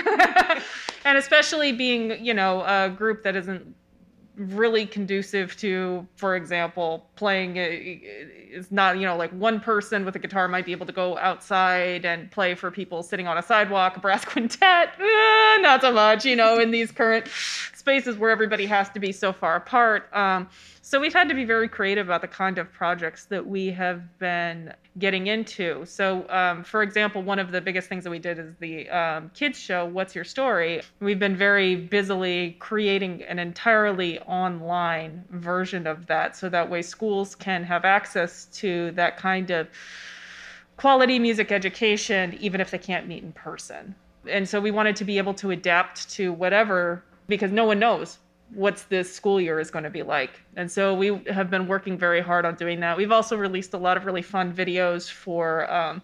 and 1.04 1.18
especially 1.18 1.72
being, 1.72 2.24
you 2.24 2.34
know, 2.34 2.62
a 2.62 2.88
group 2.88 3.22
that 3.24 3.36
isn't 3.36 3.74
really 4.38 4.86
conducive 4.86 5.56
to, 5.56 6.06
for 6.16 6.36
example, 6.36 7.06
playing 7.16 7.56
is 7.56 8.70
not, 8.70 8.96
you 8.96 9.04
know, 9.04 9.16
like 9.16 9.30
one 9.32 9.60
person 9.60 10.04
with 10.04 10.16
a 10.16 10.18
guitar 10.18 10.48
might 10.48 10.64
be 10.64 10.72
able 10.72 10.86
to 10.86 10.92
go 10.92 11.18
outside 11.18 12.04
and 12.04 12.30
play 12.30 12.54
for 12.54 12.70
people 12.70 13.02
sitting 13.02 13.26
on 13.26 13.36
a 13.36 13.42
sidewalk, 13.42 13.96
a 13.96 14.00
brass 14.00 14.24
quintet, 14.26 14.90
eh, 14.98 15.58
not 15.60 15.80
so 15.80 15.92
much, 15.92 16.24
you 16.24 16.36
know, 16.36 16.58
in 16.58 16.70
these 16.70 16.90
current 16.92 17.26
spaces 17.74 18.16
where 18.16 18.30
everybody 18.30 18.66
has 18.66 18.88
to 18.90 19.00
be 19.00 19.12
so 19.12 19.32
far 19.32 19.56
apart. 19.56 20.08
Um, 20.12 20.48
so 20.88 20.98
we've 20.98 21.12
had 21.12 21.28
to 21.28 21.34
be 21.34 21.44
very 21.44 21.68
creative 21.68 22.06
about 22.06 22.22
the 22.22 22.28
kind 22.28 22.56
of 22.56 22.72
projects 22.72 23.26
that 23.26 23.46
we 23.46 23.66
have 23.72 24.18
been 24.18 24.72
getting 24.98 25.26
into. 25.26 25.84
So, 25.84 26.26
um, 26.30 26.64
for 26.64 26.82
example, 26.82 27.20
one 27.20 27.38
of 27.38 27.52
the 27.52 27.60
biggest 27.60 27.90
things 27.90 28.04
that 28.04 28.10
we 28.10 28.18
did 28.18 28.38
is 28.38 28.54
the 28.58 28.88
um, 28.88 29.30
kids 29.34 29.58
show, 29.58 29.84
What's 29.84 30.14
Your 30.14 30.24
Story? 30.24 30.80
We've 31.00 31.18
been 31.18 31.36
very 31.36 31.76
busily 31.76 32.56
creating 32.58 33.22
an 33.24 33.38
entirely 33.38 34.18
online 34.20 35.26
version 35.28 35.86
of 35.86 36.06
that 36.06 36.36
so 36.36 36.48
that 36.48 36.70
way 36.70 36.80
schools 36.80 37.34
can 37.34 37.64
have 37.64 37.84
access 37.84 38.46
to 38.46 38.90
that 38.92 39.18
kind 39.18 39.50
of 39.50 39.68
quality 40.78 41.18
music 41.18 41.52
education 41.52 42.34
even 42.40 42.62
if 42.62 42.70
they 42.70 42.78
can't 42.78 43.06
meet 43.06 43.22
in 43.22 43.32
person. 43.32 43.94
And 44.26 44.48
so 44.48 44.58
we 44.58 44.70
wanted 44.70 44.96
to 44.96 45.04
be 45.04 45.18
able 45.18 45.34
to 45.34 45.50
adapt 45.50 46.08
to 46.12 46.32
whatever 46.32 47.04
because 47.26 47.52
no 47.52 47.66
one 47.66 47.78
knows 47.78 48.16
what's 48.54 48.84
this 48.84 49.12
school 49.12 49.40
year 49.40 49.60
is 49.60 49.70
going 49.70 49.84
to 49.84 49.90
be 49.90 50.02
like. 50.02 50.40
And 50.56 50.70
so 50.70 50.94
we 50.94 51.22
have 51.30 51.50
been 51.50 51.66
working 51.66 51.98
very 51.98 52.20
hard 52.20 52.44
on 52.46 52.54
doing 52.54 52.80
that. 52.80 52.96
We've 52.96 53.12
also 53.12 53.36
released 53.36 53.74
a 53.74 53.78
lot 53.78 53.96
of 53.96 54.06
really 54.06 54.22
fun 54.22 54.52
videos 54.52 55.10
for, 55.10 55.70
um, 55.72 56.02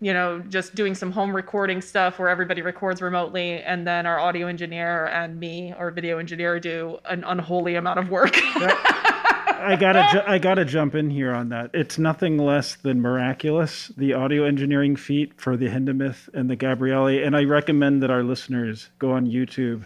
you 0.00 0.12
know, 0.12 0.40
just 0.40 0.74
doing 0.74 0.96
some 0.96 1.12
home 1.12 1.34
recording 1.34 1.80
stuff 1.80 2.18
where 2.18 2.28
everybody 2.28 2.62
records 2.62 3.00
remotely, 3.00 3.62
and 3.62 3.86
then 3.86 4.04
our 4.04 4.18
audio 4.18 4.48
engineer 4.48 5.06
and 5.06 5.38
me, 5.38 5.72
our 5.72 5.92
video 5.92 6.18
engineer, 6.18 6.58
do 6.58 6.98
an 7.04 7.22
unholy 7.22 7.76
amount 7.76 8.00
of 8.00 8.10
work. 8.10 8.32
I 8.34 9.76
gotta, 9.78 10.08
ju- 10.10 10.24
I 10.26 10.38
gotta 10.38 10.64
jump 10.64 10.96
in 10.96 11.08
here 11.08 11.32
on 11.32 11.50
that. 11.50 11.70
It's 11.72 11.96
nothing 11.96 12.36
less 12.36 12.74
than 12.74 13.00
miraculous. 13.00 13.92
The 13.96 14.14
audio 14.14 14.44
engineering 14.44 14.96
feat 14.96 15.40
for 15.40 15.56
the 15.56 15.66
Hindemith 15.66 16.28
and 16.34 16.50
the 16.50 16.56
Gabrieli, 16.56 17.24
and 17.24 17.36
I 17.36 17.44
recommend 17.44 18.02
that 18.02 18.10
our 18.10 18.24
listeners 18.24 18.90
go 18.98 19.12
on 19.12 19.26
YouTube. 19.28 19.84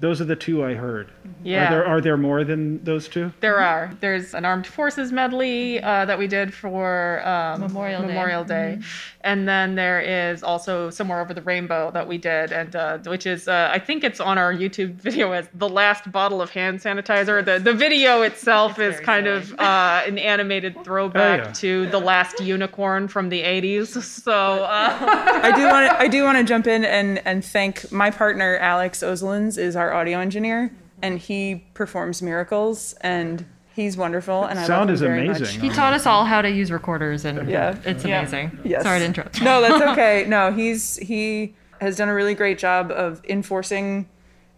Those 0.00 0.20
are 0.20 0.24
the 0.24 0.36
two 0.36 0.64
I 0.64 0.74
heard. 0.74 1.10
Yeah. 1.42 1.66
Are 1.66 1.70
there 1.70 1.86
are 1.86 2.00
there 2.00 2.16
more 2.16 2.44
than 2.44 2.82
those 2.84 3.08
two? 3.08 3.32
There 3.40 3.58
are. 3.58 3.92
There's 4.00 4.32
an 4.34 4.44
armed 4.44 4.66
forces 4.66 5.10
medley 5.12 5.82
uh, 5.82 6.04
that 6.04 6.18
we 6.18 6.26
did 6.28 6.54
for 6.54 7.20
um, 7.26 7.60
Memorial 7.60 8.02
Day. 8.02 8.06
Memorial 8.08 8.44
Day, 8.44 8.78
and 9.22 9.48
then 9.48 9.74
there 9.74 10.00
is 10.00 10.42
also 10.44 10.90
somewhere 10.90 11.20
over 11.20 11.34
the 11.34 11.42
rainbow 11.42 11.90
that 11.92 12.06
we 12.06 12.16
did, 12.18 12.52
and 12.52 12.76
uh, 12.76 12.98
which 13.06 13.26
is 13.26 13.48
uh, 13.48 13.70
I 13.72 13.78
think 13.80 14.04
it's 14.04 14.20
on 14.20 14.38
our 14.38 14.52
YouTube 14.54 14.94
video 14.94 15.32
as 15.32 15.48
the 15.54 15.68
last 15.68 16.10
bottle 16.12 16.40
of 16.40 16.50
hand 16.50 16.78
sanitizer. 16.78 17.44
The 17.44 17.58
the 17.58 17.74
video 17.74 18.22
itself 18.22 18.78
is 18.78 18.94
very 18.94 19.04
kind 19.04 19.26
of 19.26 19.52
uh, 19.58 20.02
an 20.06 20.18
animated 20.18 20.84
throwback 20.84 21.40
Oh, 21.40 21.44
yeah. 21.46 21.52
to 21.54 21.86
the 21.86 21.98
last 21.98 22.38
unicorn 22.40 23.08
from 23.08 23.28
the 23.30 23.42
80s. 23.42 24.00
So 24.02 24.32
uh, 24.32 24.98
I 25.42 25.52
do 25.56 25.66
want 25.66 25.90
to 25.90 25.98
I 25.98 26.06
do 26.08 26.22
want 26.22 26.38
to 26.38 26.44
jump 26.44 26.66
in 26.68 26.84
and 26.84 27.20
and 27.26 27.44
thank 27.44 27.90
my 27.90 28.10
partner 28.10 28.56
Alex 28.58 29.00
Ozelins 29.02 29.58
is 29.58 29.74
our 29.74 29.87
audio 29.92 30.18
engineer 30.18 30.72
and 31.02 31.18
he 31.18 31.64
performs 31.74 32.22
miracles 32.22 32.94
and 33.02 33.44
he's 33.74 33.96
wonderful 33.96 34.44
and 34.44 34.58
I 34.58 34.66
Sound 34.66 34.80
love 34.80 34.88
him 34.88 34.94
is 34.94 35.00
very 35.00 35.26
amazing. 35.28 35.60
He 35.60 35.68
taught 35.70 35.92
us 35.92 36.06
all 36.06 36.24
how 36.24 36.42
to 36.42 36.50
use 36.50 36.72
recorders, 36.72 37.24
and 37.24 37.48
Yeah. 37.48 37.76
it's 37.84 38.04
Yeah. 38.04 38.20
amazing. 38.20 38.58
Yes. 38.64 38.82
Sorry 38.82 38.98
to 38.98 39.04
interrupt. 39.04 39.40
No, 39.40 39.60
that's 39.60 39.82
okay. 39.92 40.24
No, 40.26 40.52
he's 40.52 40.96
he 40.96 41.54
has 41.80 41.96
done 41.96 42.08
a 42.08 42.14
really 42.14 42.34
great 42.34 42.58
job 42.58 42.90
of 42.90 43.20
enforcing 43.28 44.08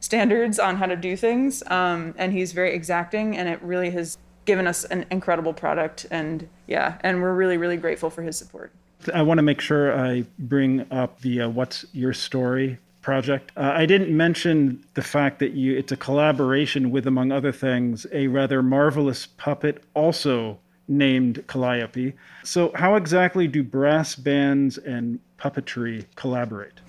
standards 0.01 0.59
on 0.59 0.77
how 0.77 0.87
to 0.87 0.97
do 0.97 1.17
things, 1.17 1.63
um, 1.67 2.15
and 2.17 2.33
he's 2.33 2.53
very 2.53 2.73
exacting, 2.75 3.37
and 3.37 3.49
it 3.49 3.61
really 3.63 3.91
has 3.91 4.17
given 4.47 4.67
us 4.67 4.85
an 4.87 5.05
incredible 5.11 5.53
product. 5.53 6.07
And 6.11 6.49
yeah, 6.67 6.97
and 7.03 7.21
we're 7.21 7.35
really 7.35 7.59
really 7.59 7.77
grateful 7.77 8.09
for 8.09 8.23
his 8.23 8.39
support. 8.39 8.73
I 9.13 9.21
want 9.23 9.37
to 9.39 9.43
make 9.43 9.61
sure 9.61 9.95
I 9.95 10.25
bring 10.39 10.87
up 10.91 11.21
the 11.21 11.43
uh, 11.43 11.49
"What's 11.51 11.85
Your 11.93 12.15
Story" 12.15 12.79
project. 13.03 13.53
Uh, 13.57 13.73
I 13.75 13.87
didn't 13.87 14.15
mention 14.15 14.85
the 14.95 15.03
fact 15.03 15.39
that 15.39 15.53
you 15.53 15.77
it's 15.77 15.93
a 15.93 15.97
collaboration 15.97 16.91
with, 16.91 17.07
among 17.07 17.33
other 17.33 17.53
things, 17.53 18.07
a 18.13 18.27
rather 18.29 18.63
marvelous 18.63 19.27
puppet 19.27 19.83
also 19.95 20.59
named 20.89 21.45
Calliope. 21.47 22.15
So, 22.45 22.73
how 22.75 22.97
exactly 22.97 23.47
do 23.47 23.63
brass 23.63 24.15
bands 24.15 24.77
and 24.77 25.21
puppetry 25.39 26.05
collaborate? 26.17 26.81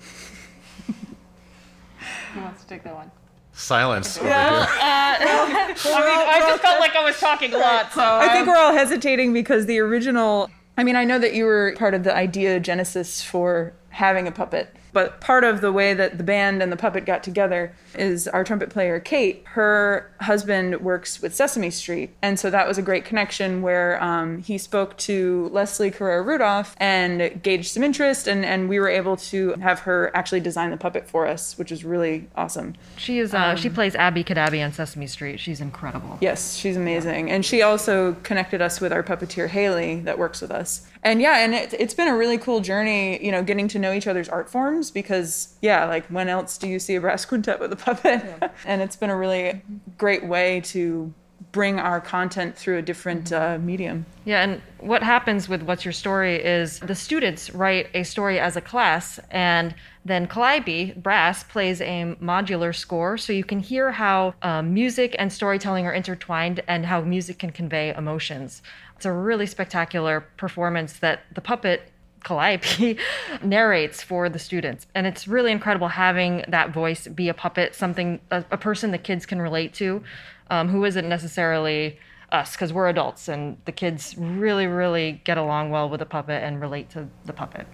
who 2.34 2.40
wants 2.40 2.62
to 2.62 2.68
take 2.68 2.82
that 2.84 2.94
one? 2.94 3.10
Silence. 3.52 4.18
over 4.18 4.26
here. 4.26 4.34
I 4.36 5.68
mean, 5.68 5.76
I 5.84 6.44
just 6.48 6.62
felt 6.62 6.80
like 6.80 6.96
I 6.96 7.04
was 7.04 7.18
talking 7.18 7.52
a 7.52 7.58
lot, 7.58 7.92
so 7.92 8.02
I 8.02 8.28
think 8.28 8.48
um, 8.48 8.48
we're 8.48 8.56
all 8.56 8.72
hesitating 8.72 9.32
because 9.32 9.66
the 9.66 9.78
original. 9.78 10.50
I 10.76 10.84
mean, 10.84 10.96
I 10.96 11.04
know 11.04 11.18
that 11.18 11.34
you 11.34 11.44
were 11.44 11.74
part 11.78 11.92
of 11.92 12.02
the 12.02 12.16
idea 12.16 12.58
genesis 12.58 13.22
for 13.22 13.74
having 13.90 14.26
a 14.26 14.32
puppet, 14.32 14.74
But 14.92 15.20
part 15.20 15.44
of 15.44 15.60
the 15.60 15.72
way 15.72 15.94
that 15.94 16.18
the 16.18 16.24
band 16.24 16.62
and 16.62 16.70
the 16.70 16.76
puppet 16.76 17.06
got 17.06 17.22
together 17.22 17.74
is 17.94 18.28
our 18.28 18.44
trumpet 18.44 18.70
player, 18.70 19.00
Kate. 19.00 19.42
Her 19.48 20.10
husband 20.20 20.80
works 20.80 21.22
with 21.22 21.34
Sesame 21.34 21.70
Street. 21.70 22.10
And 22.20 22.38
so 22.38 22.50
that 22.50 22.68
was 22.68 22.78
a 22.78 22.82
great 22.82 23.04
connection 23.04 23.62
where 23.62 24.02
um, 24.02 24.38
he 24.38 24.58
spoke 24.58 24.96
to 24.98 25.48
Leslie 25.52 25.90
Carrara 25.90 26.22
Rudolph 26.22 26.76
and 26.78 27.42
gauged 27.42 27.70
some 27.70 27.82
interest. 27.82 28.26
And, 28.26 28.44
and 28.44 28.68
we 28.68 28.78
were 28.78 28.88
able 28.88 29.16
to 29.16 29.52
have 29.54 29.80
her 29.80 30.14
actually 30.14 30.40
design 30.40 30.70
the 30.70 30.76
puppet 30.76 31.08
for 31.08 31.26
us, 31.26 31.56
which 31.58 31.70
was 31.70 31.84
really 31.84 32.28
awesome. 32.36 32.74
She 32.96 33.18
is. 33.18 33.34
Uh, 33.34 33.56
she 33.56 33.70
plays 33.70 33.94
Abby 33.94 34.24
Cadabby 34.24 34.64
on 34.64 34.72
Sesame 34.72 35.06
Street. 35.06 35.40
She's 35.40 35.60
incredible. 35.60 36.18
Yes, 36.20 36.56
she's 36.56 36.76
amazing. 36.76 37.30
And 37.30 37.44
she 37.44 37.62
also 37.62 38.14
connected 38.22 38.60
us 38.60 38.80
with 38.80 38.92
our 38.92 39.02
puppeteer, 39.02 39.48
Haley, 39.48 40.00
that 40.00 40.18
works 40.18 40.40
with 40.40 40.50
us. 40.50 40.86
And 41.02 41.20
yeah, 41.20 41.38
and 41.38 41.54
it, 41.54 41.74
it's 41.74 41.94
been 41.94 42.08
a 42.08 42.16
really 42.16 42.38
cool 42.38 42.60
journey, 42.60 43.24
you 43.24 43.32
know, 43.32 43.42
getting 43.42 43.66
to 43.68 43.78
know 43.78 43.92
each 43.92 44.06
other's 44.06 44.28
art 44.28 44.48
forms 44.48 44.90
because, 44.90 45.56
yeah, 45.60 45.84
like 45.86 46.06
when 46.06 46.28
else 46.28 46.56
do 46.56 46.68
you 46.68 46.78
see 46.78 46.94
a 46.94 47.00
brass 47.00 47.24
quintet 47.26 47.58
with 47.58 47.72
a 47.72 47.76
puppet? 47.76 48.22
and 48.64 48.80
it's 48.82 48.96
been 48.96 49.10
a 49.10 49.16
really 49.16 49.62
great 49.98 50.24
way 50.24 50.60
to 50.60 51.12
bring 51.52 51.78
our 51.78 52.00
content 52.00 52.56
through 52.56 52.78
a 52.78 52.82
different 52.82 53.32
uh, 53.32 53.58
medium. 53.60 54.06
Yeah, 54.24 54.42
and 54.42 54.62
what 54.78 55.02
happens 55.02 55.48
with 55.48 55.62
What's 55.62 55.84
Your 55.84 55.92
Story 55.92 56.42
is 56.42 56.78
the 56.80 56.94
students 56.94 57.50
write 57.50 57.88
a 57.94 58.04
story 58.04 58.40
as 58.40 58.56
a 58.56 58.60
class, 58.60 59.20
and 59.30 59.74
then 60.04 60.26
Calliope 60.26 60.92
Brass 60.92 61.44
plays 61.44 61.80
a 61.80 62.16
modular 62.20 62.74
score, 62.74 63.18
so 63.18 63.32
you 63.32 63.44
can 63.44 63.60
hear 63.60 63.92
how 63.92 64.34
um, 64.42 64.72
music 64.72 65.14
and 65.18 65.32
storytelling 65.32 65.86
are 65.86 65.92
intertwined 65.92 66.62
and 66.66 66.86
how 66.86 67.02
music 67.02 67.38
can 67.38 67.50
convey 67.50 67.94
emotions. 67.94 68.62
It's 69.02 69.06
a 69.06 69.12
really 69.12 69.46
spectacular 69.46 70.20
performance 70.36 71.00
that 71.00 71.24
the 71.34 71.40
puppet 71.40 71.90
Calliope 72.22 72.98
narrates 73.42 74.00
for 74.00 74.28
the 74.28 74.38
students. 74.38 74.86
And 74.94 75.08
it's 75.08 75.26
really 75.26 75.50
incredible 75.50 75.88
having 75.88 76.44
that 76.46 76.70
voice 76.70 77.08
be 77.08 77.28
a 77.28 77.34
puppet, 77.34 77.74
something, 77.74 78.20
a, 78.30 78.44
a 78.52 78.56
person 78.56 78.92
the 78.92 78.98
kids 78.98 79.26
can 79.26 79.42
relate 79.42 79.74
to, 79.74 80.04
um, 80.50 80.68
who 80.68 80.84
isn't 80.84 81.08
necessarily 81.08 81.98
us, 82.30 82.52
because 82.52 82.72
we're 82.72 82.88
adults 82.88 83.26
and 83.26 83.56
the 83.64 83.72
kids 83.72 84.14
really, 84.16 84.68
really 84.68 85.20
get 85.24 85.36
along 85.36 85.70
well 85.70 85.88
with 85.88 85.98
the 85.98 86.06
puppet 86.06 86.44
and 86.44 86.60
relate 86.60 86.88
to 86.90 87.08
the 87.24 87.32
puppet. 87.32 87.66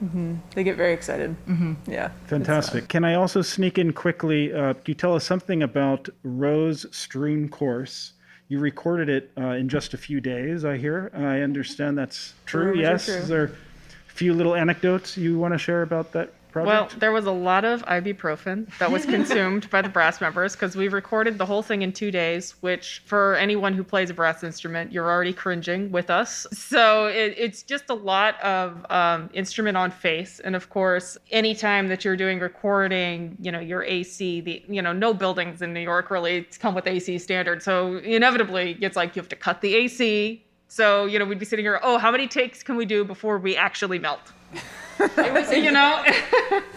They 0.54 0.64
get 0.64 0.78
very 0.78 0.94
excited. 0.94 1.36
Mm-hmm. 1.46 1.92
Yeah. 1.92 2.10
Fantastic. 2.24 2.88
Can 2.88 3.04
I 3.04 3.16
also 3.16 3.42
sneak 3.42 3.76
in 3.76 3.92
quickly? 3.92 4.50
Uh, 4.50 4.72
can 4.72 4.82
you 4.86 4.94
tell 4.94 5.14
us 5.14 5.24
something 5.24 5.62
about 5.62 6.08
Rose 6.22 6.86
Strewn 6.90 7.50
Course? 7.50 8.14
You 8.48 8.58
recorded 8.58 9.08
it 9.10 9.30
uh, 9.36 9.48
in 9.50 9.68
just 9.68 9.92
a 9.94 9.98
few 9.98 10.20
days, 10.20 10.64
I 10.64 10.78
hear. 10.78 11.10
I 11.14 11.40
understand 11.40 11.98
that's 11.98 12.32
true. 12.46 12.66
rumors 12.70 12.78
Yes. 12.80 13.04
true. 13.04 13.14
Is 13.16 13.28
there 13.28 13.44
a 13.44 14.12
few 14.12 14.32
little 14.32 14.54
anecdotes 14.54 15.16
you 15.18 15.38
want 15.38 15.52
to 15.54 15.58
share 15.58 15.82
about 15.82 16.12
that 16.12 16.32
Well, 16.54 16.88
there 16.98 17.12
was 17.12 17.26
a 17.26 17.32
lot 17.32 17.64
of 17.64 17.84
ibuprofen 17.86 18.76
that 18.78 18.90
was 18.90 19.04
consumed 19.16 19.68
by 19.70 19.82
the 19.82 19.88
brass 19.88 20.20
members 20.20 20.52
because 20.52 20.76
we 20.76 20.88
recorded 20.88 21.38
the 21.38 21.46
whole 21.46 21.62
thing 21.62 21.82
in 21.82 21.92
two 21.92 22.10
days, 22.10 22.52
which 22.60 23.02
for 23.06 23.34
anyone 23.36 23.74
who 23.74 23.84
plays 23.84 24.10
a 24.10 24.14
brass 24.14 24.42
instrument, 24.42 24.92
you're 24.92 25.10
already 25.10 25.32
cringing 25.32 25.90
with 25.90 26.10
us. 26.10 26.46
So 26.52 27.06
it, 27.06 27.34
it's 27.36 27.62
just 27.62 27.90
a 27.90 27.94
lot 27.94 28.40
of 28.42 28.84
um, 28.90 29.30
instrument 29.32 29.76
on 29.76 29.90
face. 29.90 30.40
And 30.40 30.54
of 30.54 30.70
course, 30.70 31.16
anytime 31.30 31.88
that 31.88 32.04
you're 32.04 32.16
doing 32.16 32.38
recording, 32.40 33.36
you 33.40 33.50
know, 33.50 33.60
your 33.60 33.82
AC, 33.82 34.40
the, 34.40 34.62
you 34.68 34.82
know, 34.82 34.92
no 34.92 35.14
buildings 35.14 35.62
in 35.62 35.72
New 35.72 35.80
York 35.80 36.10
really 36.10 36.46
come 36.58 36.74
with 36.74 36.86
AC 36.86 37.18
standards. 37.18 37.64
So 37.64 37.96
inevitably, 37.96 38.78
it's 38.80 38.96
like 38.96 39.16
you 39.16 39.22
have 39.22 39.28
to 39.30 39.36
cut 39.36 39.60
the 39.60 39.74
AC. 39.74 40.44
So, 40.68 41.06
you 41.06 41.18
know, 41.18 41.24
we'd 41.24 41.38
be 41.38 41.46
sitting 41.46 41.64
here, 41.64 41.80
oh, 41.82 41.98
how 41.98 42.10
many 42.10 42.28
takes 42.28 42.62
can 42.62 42.76
we 42.76 42.84
do 42.84 43.04
before 43.04 43.38
we 43.38 43.56
actually 43.56 43.98
melt? 43.98 44.32
It 45.00 45.32
was, 45.32 45.52
You 45.56 45.70
know? 45.70 46.04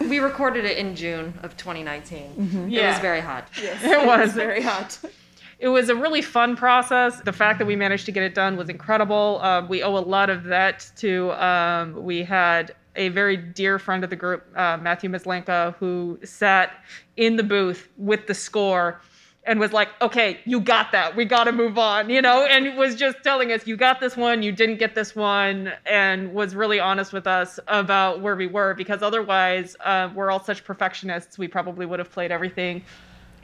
we 0.08 0.20
recorded 0.20 0.64
it 0.64 0.78
in 0.78 0.94
June 0.94 1.34
of 1.42 1.56
2019. 1.56 2.68
It 2.70 2.86
was 2.86 2.98
very 3.00 3.20
hot. 3.20 3.48
it 3.56 4.06
was. 4.06 4.32
Very 4.32 4.62
hot. 4.62 4.96
It 5.58 5.66
was 5.68 5.88
a 5.88 5.96
really 5.96 6.22
fun 6.22 6.56
process. 6.56 7.20
The 7.20 7.32
fact 7.32 7.58
that 7.58 7.66
we 7.66 7.74
managed 7.74 8.06
to 8.06 8.12
get 8.12 8.22
it 8.22 8.32
done 8.34 8.56
was 8.56 8.68
incredible. 8.68 9.40
Uh, 9.42 9.66
we 9.66 9.82
owe 9.82 9.96
a 9.96 9.98
lot 9.98 10.30
of 10.30 10.44
that 10.44 10.88
to, 10.98 11.32
um, 11.32 12.04
we 12.04 12.22
had 12.22 12.74
a 12.94 13.08
very 13.08 13.36
dear 13.36 13.78
friend 13.80 14.04
of 14.04 14.10
the 14.10 14.16
group, 14.16 14.44
uh, 14.56 14.76
Matthew 14.80 15.10
Mislenka, 15.10 15.74
who 15.76 16.18
sat 16.24 16.72
in 17.16 17.34
the 17.36 17.42
booth 17.42 17.88
with 17.96 18.26
the 18.28 18.34
score 18.34 19.00
and 19.44 19.58
was 19.58 19.72
like, 19.72 19.88
okay, 20.00 20.38
you 20.44 20.60
got 20.60 20.92
that. 20.92 21.16
We 21.16 21.24
got 21.24 21.44
to 21.44 21.52
move 21.52 21.76
on, 21.76 22.08
you 22.08 22.22
know, 22.22 22.46
and 22.46 22.76
was 22.76 22.94
just 22.94 23.22
telling 23.24 23.50
us, 23.50 23.66
you 23.66 23.76
got 23.76 23.98
this 24.00 24.16
one, 24.16 24.42
you 24.42 24.52
didn't 24.52 24.78
get 24.78 24.94
this 24.94 25.16
one, 25.16 25.72
and 25.84 26.32
was 26.32 26.54
really 26.54 26.78
honest 26.78 27.12
with 27.12 27.26
us 27.26 27.58
about 27.66 28.20
where 28.20 28.36
we 28.36 28.46
were 28.46 28.74
because 28.74 29.02
otherwise, 29.02 29.76
uh, 29.84 30.10
we're 30.14 30.30
all 30.30 30.42
such 30.42 30.64
perfectionists. 30.64 31.38
We 31.38 31.48
probably 31.48 31.86
would 31.86 31.98
have 31.98 32.12
played 32.12 32.30
everything. 32.30 32.84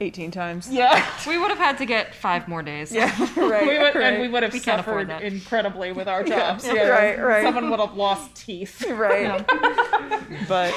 18 0.01 0.31
times. 0.31 0.69
Yeah. 0.71 1.05
We 1.27 1.37
would 1.37 1.49
have 1.49 1.57
had 1.59 1.77
to 1.79 1.85
get 1.85 2.15
five 2.15 2.47
more 2.47 2.63
days. 2.63 2.91
Yeah, 2.91 3.09
right. 3.37 3.67
we 3.67 3.77
would, 3.77 3.93
right. 3.95 4.13
and 4.13 4.21
we 4.21 4.27
would 4.29 4.41
have 4.43 4.53
We 4.53 4.59
suffered 4.59 5.09
incredibly 5.21 5.91
with 5.91 6.07
our 6.07 6.21
Yeah, 6.25 6.51
jobs. 6.57 6.67
right, 6.67 7.19
right. 7.19 7.43
Someone 7.43 7.69
would 7.69 7.79
have 7.79 7.95
lost 7.95 8.33
teeth. 8.35 8.83
right 8.89 9.45
but 10.47 10.73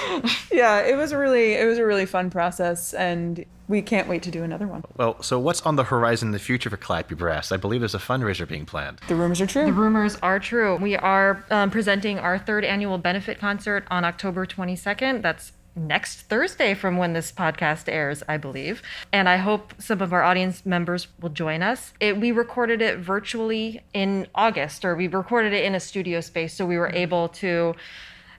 yeah 0.50 0.80
it 0.80 0.96
was 0.96 1.12
a 1.12 1.18
really 1.18 1.54
it 1.54 1.66
was 1.66 1.78
a 1.78 1.85
really 1.85 2.06
fun 2.06 2.30
process 2.30 2.92
and 2.94 3.44
we 3.68 3.80
can't 3.80 4.08
wait 4.08 4.22
to 4.24 4.30
do 4.30 4.42
another 4.42 4.66
one 4.66 4.82
Well, 4.96 5.22
so 5.22 5.38
what's 5.38 5.61
on 5.62 5.76
the 5.76 5.85
horizon 5.85 6.28
in 6.28 6.32
the 6.32 6.38
future 6.38 6.68
for 6.68 6.76
Calliope 6.76 7.14
Brass? 7.14 7.52
I 7.52 7.56
believe 7.56 7.80
there's 7.80 7.94
a 7.94 7.98
fundraiser 7.98 8.46
being 8.46 8.66
planned. 8.66 9.00
the 9.08 9.14
rumors 9.14 9.40
are 9.40 9.46
true 9.46 9.64
The 9.66 9.72
rumors 9.72 10.16
are 10.22 10.38
true. 10.38 10.76
We 10.76 10.96
are 10.96 11.44
um, 11.50 11.70
presenting 11.70 12.18
our 12.18 12.38
third 12.38 12.64
annual 12.64 12.98
benefit 12.98 13.38
concert 13.38 13.85
on 13.90 14.04
October 14.04 14.44
22nd. 14.46 15.22
That's 15.22 15.52
next 15.74 16.22
Thursday 16.22 16.74
from 16.74 16.96
when 16.96 17.12
this 17.12 17.32
podcast 17.32 17.85
airs, 17.88 18.22
I 18.28 18.37
believe. 18.37 18.82
And 19.12 19.28
I 19.28 19.37
hope 19.37 19.74
some 19.78 20.00
of 20.00 20.12
our 20.12 20.22
audience 20.22 20.66
members 20.66 21.08
will 21.20 21.30
join 21.30 21.62
us. 21.62 21.92
It, 22.00 22.20
we 22.20 22.32
recorded 22.32 22.82
it 22.82 22.98
virtually 22.98 23.82
in 23.92 24.26
August, 24.35 24.85
or 24.85 24.94
we 24.94 25.08
recorded 25.08 25.52
it 25.52 25.64
in 25.64 25.74
a 25.74 25.80
studio 25.80 26.20
space, 26.20 26.54
so 26.54 26.66
we 26.66 26.78
were 26.78 26.90
able 26.90 27.28
to 27.28 27.74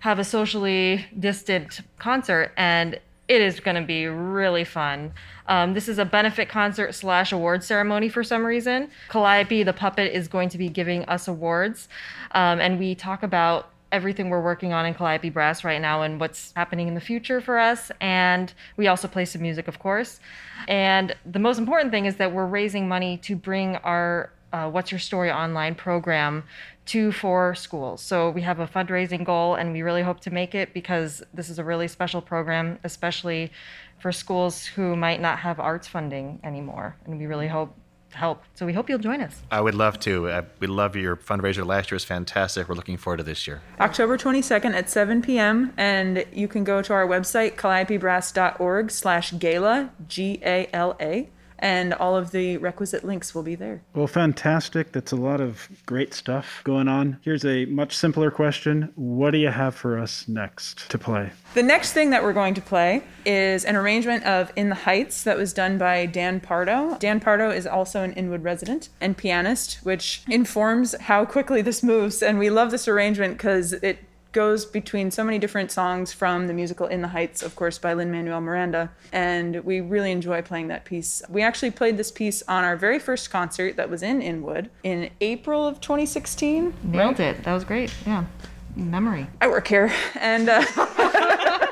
have 0.02 0.20
a 0.20 0.24
socially 0.24 1.06
distant 1.18 1.80
concert 1.98 2.52
and 2.58 3.00
it 3.30 3.42
is 3.42 3.60
going 3.60 3.76
to 3.76 3.82
be 3.82 4.06
really 4.06 4.66
fun. 4.66 5.14
Um, 5.48 5.74
this 5.74 5.88
is 5.88 5.98
a 5.98 6.06
benefit 6.06 6.50
concert 6.50 6.94
slash 6.94 7.32
award 7.32 7.64
ceremony 7.64 8.10
for 8.10 8.24
some 8.24 8.46
reason. 8.46 8.90
Calliope, 9.10 9.64
the 9.64 9.74
puppet, 9.74 10.12
is 10.14 10.28
going 10.28 10.50
to 10.50 10.58
be 10.58 10.70
giving 10.70 11.06
us 11.06 11.28
awards, 11.28 11.88
um, 12.32 12.60
and 12.60 12.80
we 12.80 12.96
talk 12.96 13.24
about 13.24 13.70
everything 13.94 14.30
we're 14.30 14.42
working 14.42 14.74
on 14.74 14.86
in 14.86 14.94
Calliope 14.94 15.30
Brass 15.30 15.64
right 15.64 15.80
now 15.80 16.02
and 16.02 16.20
what's 16.20 16.52
happening 16.56 16.88
in 16.90 16.96
the 16.96 17.02
future 17.02 17.40
for 17.40 17.58
us. 17.58 17.92
And 18.02 18.54
we 18.76 18.88
also 18.88 19.08
play 19.08 19.24
some 19.24 19.42
music, 19.42 19.68
of 19.70 19.80
course. 19.80 20.20
And 20.68 21.16
the 21.26 21.40
most 21.40 21.60
important 21.60 21.92
thing 21.92 22.06
is 22.06 22.18
that 22.18 22.34
we're 22.34 22.48
raising 22.48 22.88
money 22.88 23.18
to 23.20 23.36
bring 23.36 23.78
our 23.78 24.32
uh, 24.52 24.70
What's 24.70 24.92
Your 24.92 25.00
Story 25.00 25.32
online 25.32 25.76
program 25.76 26.44
to 26.88 27.12
four 27.12 27.56
schools. 27.56 28.02
So 28.02 28.30
we 28.30 28.42
have 28.42 28.60
a 28.60 28.68
fundraising 28.68 29.24
goal, 29.24 29.56
and 29.56 29.72
we 29.72 29.82
really 29.82 30.04
hope 30.04 30.20
to 30.22 30.32
make 30.32 30.54
it 30.54 30.74
because 30.74 31.24
this 31.34 31.50
is 31.50 31.58
a 31.58 31.64
really 31.64 31.88
special 31.88 32.22
program, 32.22 32.78
especially 32.84 33.52
for 34.00 34.12
schools 34.12 34.66
who 34.66 34.96
might 34.96 35.22
not 35.22 35.40
have 35.40 35.60
arts 35.60 35.88
funding 35.88 36.40
anymore. 36.44 36.96
And 37.06 37.18
we 37.18 37.26
really 37.26 37.48
hope 37.48 37.76
help. 38.14 38.44
So 38.56 38.66
we 38.66 38.74
hope 38.74 38.90
you'll 38.90 39.00
join 39.00 39.22
us. 39.22 39.42
I 39.52 39.62
would 39.62 39.76
love 39.76 40.00
to. 40.02 40.28
Uh, 40.30 40.42
we 40.60 40.68
love 40.68 40.96
your 40.96 41.16
fundraiser 41.16 41.66
last 41.66 41.92
year 41.92 41.96
was 41.96 42.06
fantastic. 42.06 42.68
We're 42.70 42.76
looking 42.76 42.98
forward 42.98 43.18
to 43.18 43.24
this 43.24 43.48
year. 43.48 43.62
october 43.80 44.18
22nd 44.18 44.74
at 44.74 44.90
7 44.90 45.22
p.m 45.22 45.74
and 45.78 46.26
you 46.34 46.48
can 46.48 46.64
go 46.64 46.82
to 46.82 46.94
our 46.94 47.06
website 47.08 47.56
calliopebrass.org 47.56 48.92
slash 48.92 49.32
gala 49.34 49.92
g-a-l-a 50.08 51.30
and 51.60 51.94
all 51.94 52.16
of 52.16 52.32
the 52.32 52.58
requisite 52.58 53.04
links 53.04 53.34
will 53.34 53.44
be 53.44 53.56
there 53.56 53.82
Well, 53.94 54.08
fantastic. 54.08 54.92
That's 54.92 55.12
a 55.12 55.16
lot 55.16 55.42
of 55.42 55.70
great 55.86 56.14
stuff 56.14 56.62
going 56.64 56.88
on. 56.88 57.18
Here's 57.22 57.46
a 57.46 57.66
much 57.66 57.96
simpler 57.96 58.32
question 58.32 58.92
What 58.96 59.32
do 59.32 59.38
you 59.38 59.50
have 59.50 59.76
for 59.76 59.98
us 59.98 60.28
next 60.28 60.90
to 60.90 60.98
play? 60.98 61.32
The 61.54 61.64
next 61.64 61.94
thing 61.94 62.10
that 62.10 62.24
we're 62.24 62.34
going 62.34 62.54
to 62.56 62.62
play 62.62 63.04
is 63.26 63.66
an 63.66 63.76
arrangement 63.76 64.24
of 64.26 64.52
In 64.56 64.70
the 64.70 64.76
Heights 64.76 65.24
that 65.24 65.38
was 65.38 65.54
done 65.54 65.78
by 65.78 66.06
Dan 66.06 66.40
Pardo. 66.40 66.98
Dan 67.00 67.20
Pardo 67.20 67.50
is 67.50 67.66
also 67.68 68.04
an 68.04 68.14
Inwood 68.14 68.44
resident 68.44 68.90
and 69.00 69.16
pianist, 69.16 69.80
which 69.84 70.24
informs 70.28 70.96
how 71.02 71.26
quickly 71.26 71.62
this 71.62 71.84
moves. 71.84 72.22
And 72.22 72.40
we 72.40 72.50
love 72.50 72.72
this 72.72 72.88
arrangement 72.88 73.38
because 73.38 73.74
it 73.74 74.00
goes 74.34 74.66
between 74.66 75.12
so 75.12 75.24
many 75.24 75.40
different 75.40 75.72
songs 75.72 76.12
from 76.12 76.48
the 76.48 76.54
musical 76.54 76.88
In 76.88 77.02
the 77.02 77.08
Heights, 77.08 77.42
of 77.42 77.56
course, 77.56 77.78
by 77.78 77.94
Lin 77.94 78.12
Manuel 78.12 78.42
Miranda. 78.42 78.92
And 79.12 79.64
we 79.64 79.80
really 79.80 80.12
enjoy 80.12 80.42
playing 80.42 80.68
that 80.68 80.84
piece. 80.84 81.22
We 81.30 81.42
actually 81.42 81.72
played 81.72 81.98
this 81.98 82.12
piece 82.12 82.44
on 82.48 82.64
our 82.64 82.76
very 82.76 83.00
first 83.00 83.30
concert 83.30 83.78
that 83.78 83.90
was 83.90 84.04
in 84.04 84.22
Inwood 84.22 84.70
in 84.84 85.12
April 85.22 85.66
of 85.66 85.80
2016. 85.80 86.74
Nailed 86.84 87.20
it. 87.20 87.44
That 87.44 87.54
was 87.54 87.64
great. 87.64 87.94
Yeah. 88.06 88.26
Memory. 88.76 89.28
I 89.40 89.48
work 89.48 89.68
here, 89.68 89.94
and 90.20 90.50
uh, 90.50 90.66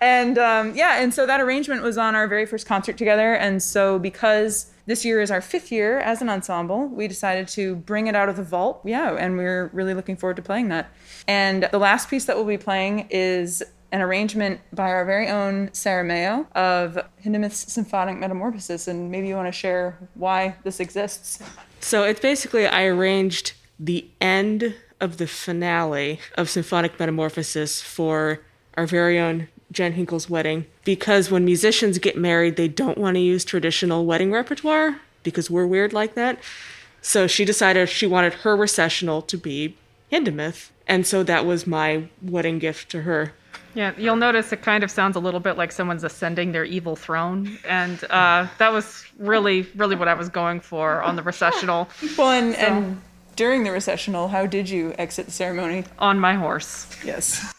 and 0.00 0.38
um, 0.38 0.74
yeah, 0.74 1.02
and 1.02 1.12
so 1.12 1.26
that 1.26 1.40
arrangement 1.40 1.82
was 1.82 1.98
on 1.98 2.14
our 2.14 2.26
very 2.26 2.46
first 2.46 2.66
concert 2.66 2.96
together. 2.96 3.34
And 3.34 3.62
so 3.62 3.98
because 3.98 4.72
this 4.86 5.04
year 5.04 5.20
is 5.20 5.30
our 5.30 5.40
fifth 5.40 5.70
year 5.70 5.98
as 5.98 6.22
an 6.22 6.28
ensemble, 6.28 6.86
we 6.86 7.08
decided 7.08 7.48
to 7.48 7.76
bring 7.76 8.06
it 8.06 8.14
out 8.14 8.28
of 8.28 8.36
the 8.36 8.42
vault. 8.42 8.80
Yeah, 8.84 9.16
and 9.18 9.36
we're 9.36 9.66
really 9.72 9.94
looking 9.94 10.16
forward 10.16 10.36
to 10.36 10.42
playing 10.42 10.68
that. 10.68 10.90
And 11.28 11.68
the 11.70 11.78
last 11.78 12.08
piece 12.08 12.24
that 12.26 12.36
we'll 12.36 12.46
be 12.46 12.58
playing 12.58 13.08
is 13.10 13.62
an 13.92 14.00
arrangement 14.00 14.60
by 14.72 14.90
our 14.90 15.04
very 15.04 15.28
own 15.28 15.70
Sarah 15.72 16.04
Mayo 16.04 16.46
of 16.54 16.98
Hindemith's 17.22 17.72
Symphonic 17.72 18.18
Metamorphosis. 18.18 18.88
And 18.88 19.10
maybe 19.10 19.28
you 19.28 19.34
want 19.34 19.48
to 19.48 19.52
share 19.52 19.98
why 20.14 20.56
this 20.64 20.80
exists. 20.80 21.40
So 21.80 22.04
it's 22.04 22.20
basically 22.20 22.66
I 22.66 22.84
arranged 22.84 23.52
the 23.78 24.08
end 24.20 24.74
of 25.00 25.18
the 25.18 25.26
finale 25.26 26.20
of 26.36 26.48
Symphonic 26.48 26.98
Metamorphosis 26.98 27.82
for 27.82 28.40
our 28.76 28.86
very 28.86 29.18
own 29.18 29.48
Jen 29.72 29.92
Hinkle's 29.92 30.30
wedding 30.30 30.66
because 30.84 31.30
when 31.30 31.44
musicians 31.44 31.98
get 31.98 32.16
married, 32.16 32.56
they 32.56 32.68
don't 32.68 32.98
want 32.98 33.16
to 33.16 33.20
use 33.20 33.44
traditional 33.44 34.06
wedding 34.06 34.30
repertoire 34.30 35.00
because 35.22 35.50
we're 35.50 35.66
weird 35.66 35.92
like 35.92 36.14
that. 36.14 36.38
So 37.02 37.26
she 37.26 37.44
decided 37.44 37.88
she 37.88 38.06
wanted 38.06 38.34
her 38.34 38.56
recessional 38.56 39.22
to 39.22 39.36
be 39.36 39.76
Hindemith. 40.10 40.70
And 40.86 41.06
so 41.06 41.22
that 41.24 41.44
was 41.44 41.66
my 41.66 42.08
wedding 42.22 42.58
gift 42.58 42.90
to 42.90 43.02
her. 43.02 43.32
Yeah, 43.74 43.92
you'll 43.98 44.16
notice 44.16 44.52
it 44.52 44.62
kind 44.62 44.82
of 44.82 44.90
sounds 44.90 45.16
a 45.16 45.20
little 45.20 45.40
bit 45.40 45.58
like 45.58 45.70
someone's 45.70 46.02
ascending 46.02 46.52
their 46.52 46.64
evil 46.64 46.96
throne, 46.96 47.58
and 47.68 48.02
uh, 48.04 48.46
that 48.56 48.72
was 48.72 49.04
really, 49.18 49.68
really 49.76 49.96
what 49.96 50.08
I 50.08 50.14
was 50.14 50.30
going 50.30 50.60
for 50.60 51.02
on 51.02 51.14
the 51.14 51.22
recessional. 51.22 51.88
Well, 52.16 52.30
and, 52.30 52.54
so. 52.54 52.60
and 52.60 53.02
during 53.36 53.64
the 53.64 53.72
recessional, 53.72 54.28
how 54.28 54.46
did 54.46 54.70
you 54.70 54.94
exit 54.96 55.26
the 55.26 55.32
ceremony? 55.32 55.84
On 55.98 56.18
my 56.18 56.34
horse. 56.34 56.86
Yes. 57.04 57.52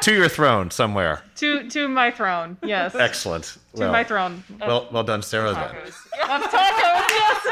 To 0.00 0.14
your 0.14 0.28
throne 0.28 0.70
somewhere. 0.70 1.22
To 1.36 1.68
to 1.70 1.88
my 1.88 2.10
throne. 2.10 2.56
Yes. 2.62 2.94
Excellent. 2.94 3.58
To 3.74 3.80
well, 3.80 3.92
my 3.92 4.04
throne. 4.04 4.44
Well, 4.60 4.88
well 4.92 5.04
done, 5.04 5.22
Sarah. 5.22 5.52
Then. 5.52 5.64
Of 5.64 6.42
tacos. 6.42 7.08
Yes. 7.10 7.46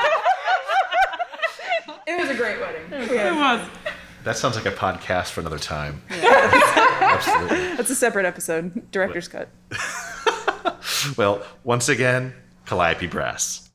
it 2.07 2.21
was 2.21 2.31
a 2.31 2.35
great 2.35 2.61
wedding. 2.61 2.93
It 2.93 3.35
was. 3.35 3.69
That 4.25 4.37
sounds 4.37 4.55
like 4.55 4.67
a 4.67 4.71
podcast 4.71 5.31
for 5.31 5.41
another 5.41 5.59
time. 5.59 6.03
Yeah. 6.11 6.51
Absolutely. 7.01 7.75
That's 7.75 7.91
a 7.91 7.95
separate 7.95 8.25
episode, 8.25 8.91
director's 8.93 9.27
cut. 9.27 9.49
well, 11.19 11.45
once 11.65 11.89
again, 11.89 12.33
Calliope 12.67 13.09
Brass. 13.09 13.69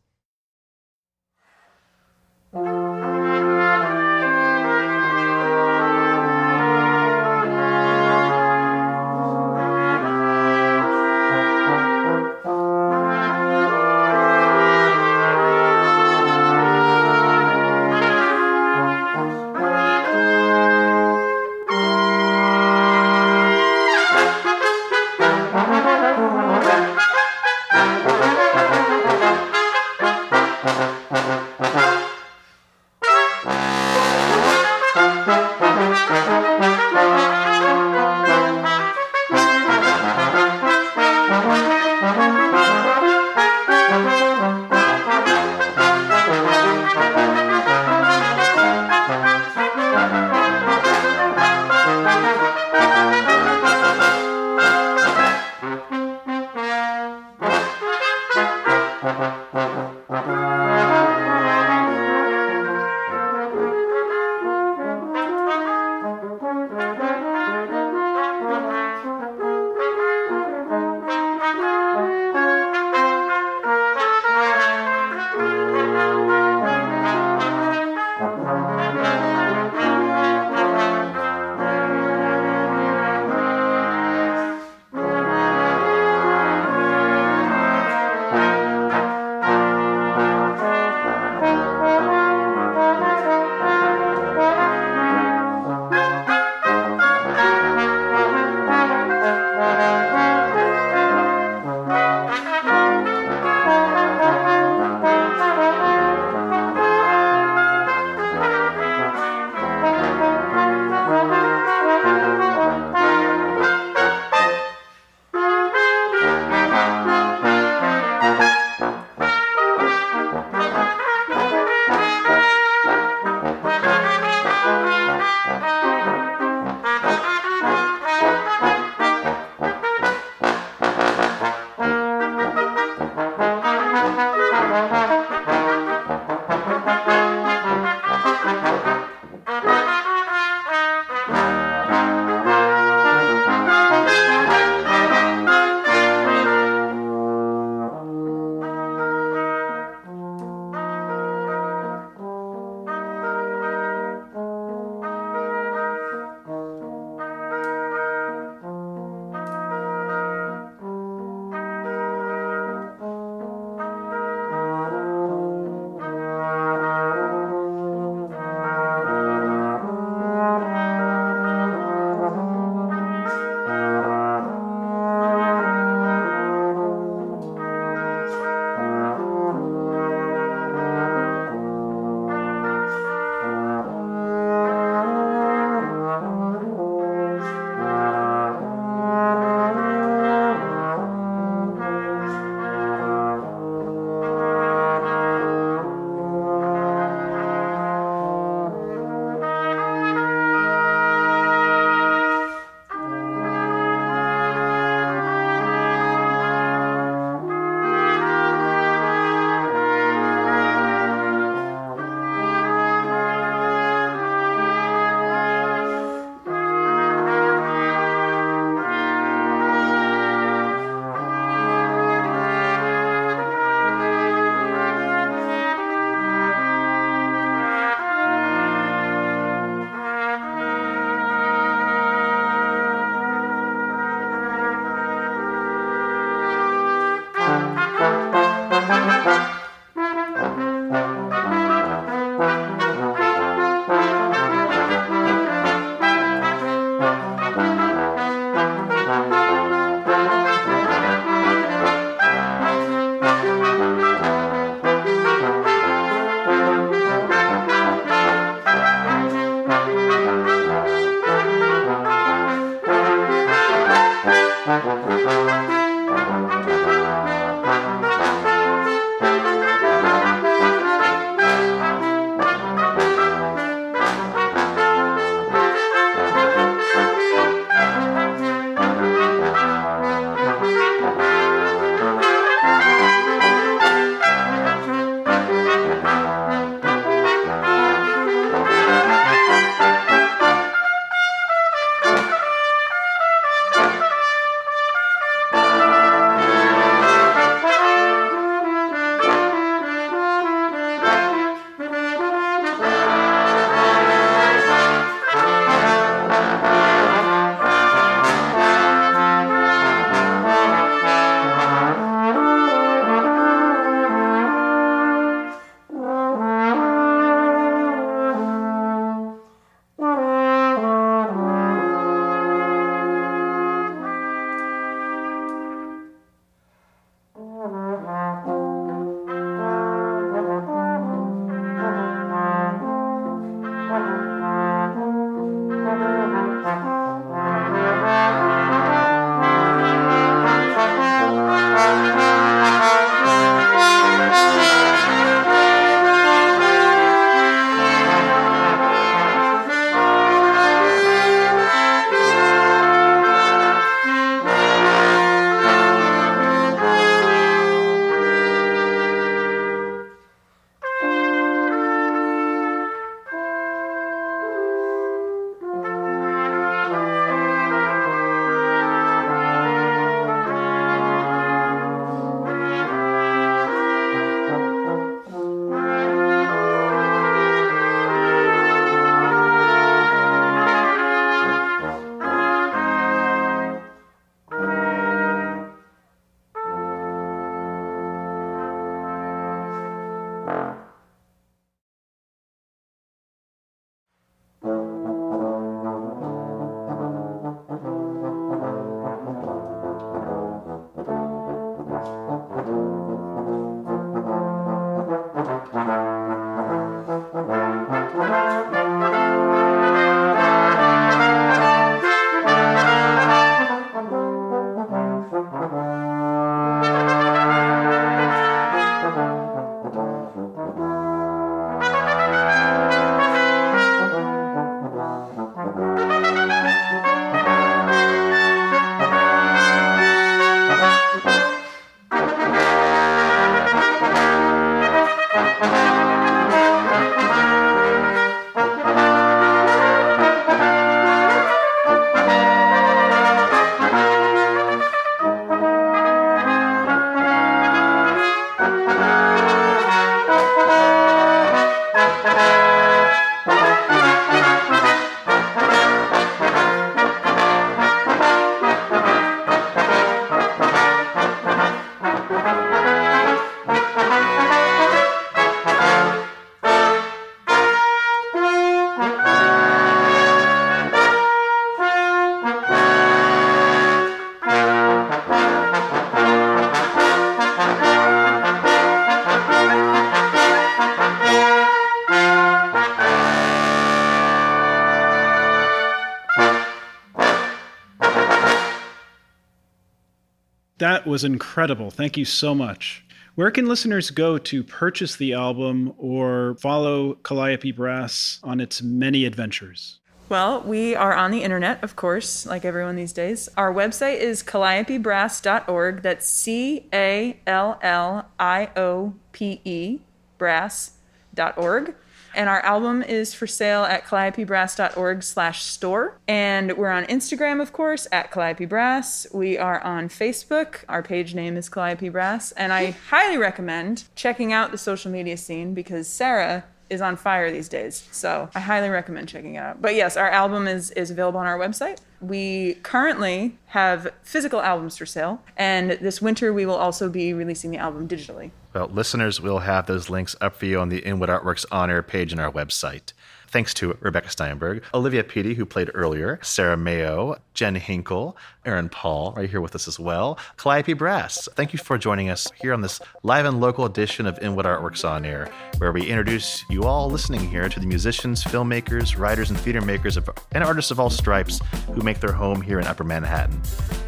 Was 491.17 491.23
incredible. 491.23 491.89
Thank 491.89 492.15
you 492.15 492.25
so 492.25 492.53
much. 492.53 493.03
Where 493.33 493.49
can 493.49 493.65
listeners 493.65 494.11
go 494.11 494.37
to 494.37 494.63
purchase 494.63 495.15
the 495.15 495.33
album 495.33 495.95
or 495.97 496.57
follow 496.59 497.15
Calliope 497.15 497.71
Brass 497.71 498.39
on 498.43 498.59
its 498.59 498.83
many 498.83 499.25
adventures? 499.25 499.97
Well, 500.29 500.61
we 500.61 500.93
are 500.93 501.15
on 501.15 501.31
the 501.31 501.41
internet, 501.41 501.83
of 501.83 501.95
course, 501.95 502.45
like 502.45 502.65
everyone 502.65 502.95
these 502.95 503.13
days. 503.13 503.49
Our 503.57 503.73
website 503.73 504.19
is 504.19 504.43
calliopebrass.org. 504.43 506.03
That's 506.03 506.27
C 506.27 506.85
A 506.93 507.39
L 507.47 507.79
L 507.81 508.29
I 508.39 508.69
O 508.75 509.15
P 509.31 509.59
E 509.65 510.01
brass.org. 510.37 511.95
And 512.37 512.49
our 512.49 512.59
album 512.59 513.01
is 513.01 513.33
for 513.33 513.47
sale 513.47 513.83
at 513.83 514.05
calliopebrass.org 514.05 515.23
slash 515.23 515.63
store. 515.63 516.19
And 516.27 516.77
we're 516.77 516.91
on 516.91 517.05
Instagram, 517.05 517.59
of 517.59 517.73
course, 517.73 518.07
at 518.11 518.29
Calliope 518.29 518.65
Brass. 518.65 519.25
We 519.33 519.57
are 519.57 519.81
on 519.81 520.07
Facebook. 520.07 520.83
Our 520.87 521.01
page 521.01 521.33
name 521.33 521.57
is 521.57 521.67
Calliope 521.67 522.09
Brass. 522.09 522.51
And 522.51 522.71
I 522.71 522.91
highly 523.09 523.37
recommend 523.37 524.03
checking 524.13 524.53
out 524.53 524.69
the 524.69 524.77
social 524.77 525.11
media 525.11 525.35
scene 525.35 525.73
because 525.73 526.07
Sarah 526.07 526.65
is 526.91 527.01
on 527.01 527.15
fire 527.15 527.51
these 527.51 527.67
days. 527.67 528.07
So 528.11 528.49
I 528.53 528.59
highly 528.59 528.89
recommend 528.89 529.29
checking 529.29 529.55
it 529.55 529.59
out. 529.59 529.81
But 529.81 529.95
yes, 529.95 530.15
our 530.15 530.29
album 530.29 530.67
is, 530.67 530.91
is 530.91 531.09
available 531.09 531.39
on 531.39 531.47
our 531.47 531.57
website. 531.57 531.99
We 532.21 532.75
currently 532.83 533.57
have 533.67 534.13
physical 534.23 534.61
albums 534.61 534.97
for 534.97 535.05
sale, 535.05 535.41
and 535.55 535.91
this 535.91 536.21
winter 536.21 536.51
we 536.51 536.65
will 536.65 536.75
also 536.75 537.09
be 537.09 537.33
releasing 537.33 537.71
the 537.71 537.77
album 537.77 538.07
digitally. 538.07 538.51
Well, 538.77 538.89
listeners 538.89 539.41
will 539.41 539.57
have 539.57 539.87
those 539.87 540.07
links 540.07 540.35
up 540.39 540.55
for 540.55 540.67
you 540.67 540.79
on 540.79 540.89
the 540.89 540.99
Inwood 540.99 541.29
Artworks 541.29 541.65
on 541.71 541.89
air 541.89 542.03
page 542.03 542.31
on 542.31 542.37
our 542.37 542.51
website. 542.51 543.11
Thanks 543.47 543.73
to 543.73 543.97
Rebecca 543.99 544.29
Steinberg, 544.29 544.83
Olivia 544.93 545.23
Peaty, 545.23 545.55
who 545.55 545.65
played 545.65 545.89
earlier, 545.95 546.37
Sarah 546.43 546.77
Mayo, 546.77 547.37
Jen 547.55 547.73
Hinkle, 547.73 548.37
Aaron 548.67 548.89
Paul, 548.89 549.33
right 549.37 549.49
here 549.49 549.61
with 549.61 549.73
us 549.75 549.87
as 549.87 549.97
well, 549.97 550.37
Calliope 550.57 550.91
Brass. 550.93 551.47
Thank 551.55 551.71
you 551.71 551.79
for 551.79 551.97
joining 551.97 552.29
us 552.29 552.51
here 552.61 552.73
on 552.73 552.81
this 552.81 552.99
live 553.23 553.45
and 553.45 553.61
local 553.61 553.85
edition 553.85 554.25
of 554.25 554.37
Inwood 554.39 554.65
Artworks 554.65 555.07
on 555.07 555.23
Air, 555.25 555.49
where 555.77 555.93
we 555.93 556.05
introduce 556.05 556.65
you 556.69 556.83
all 556.83 557.09
listening 557.09 557.49
here 557.49 557.69
to 557.69 557.79
the 557.79 557.87
musicians, 557.87 558.43
filmmakers, 558.43 559.17
writers, 559.17 559.49
and 559.49 559.57
theater 559.57 559.79
makers 559.79 560.17
of, 560.17 560.29
and 560.51 560.65
artists 560.65 560.91
of 560.91 560.99
all 560.99 561.09
stripes 561.09 561.61
who 561.93 562.01
make 562.01 562.19
their 562.19 562.33
home 562.33 562.61
here 562.61 562.77
in 562.77 562.85
Upper 562.85 563.05
Manhattan. 563.05 563.61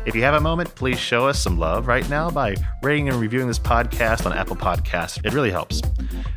If 0.06 0.16
you 0.16 0.24
have 0.24 0.34
a 0.34 0.42
moment, 0.42 0.74
please 0.76 1.00
show 1.00 1.28
us 1.28 1.40
some 1.40 1.58
love 1.58 1.88
right 1.88 2.08
now 2.10 2.30
by 2.30 2.56
rating 2.84 3.10
and 3.10 3.20
reviewing 3.20 3.48
this 3.48 3.60
podcast 3.60 4.26
on 4.26 4.34
Apple 4.34 4.56
Podcasts. 4.56 5.24
It 5.26 5.34
really 5.34 5.52
helps. 5.52 5.82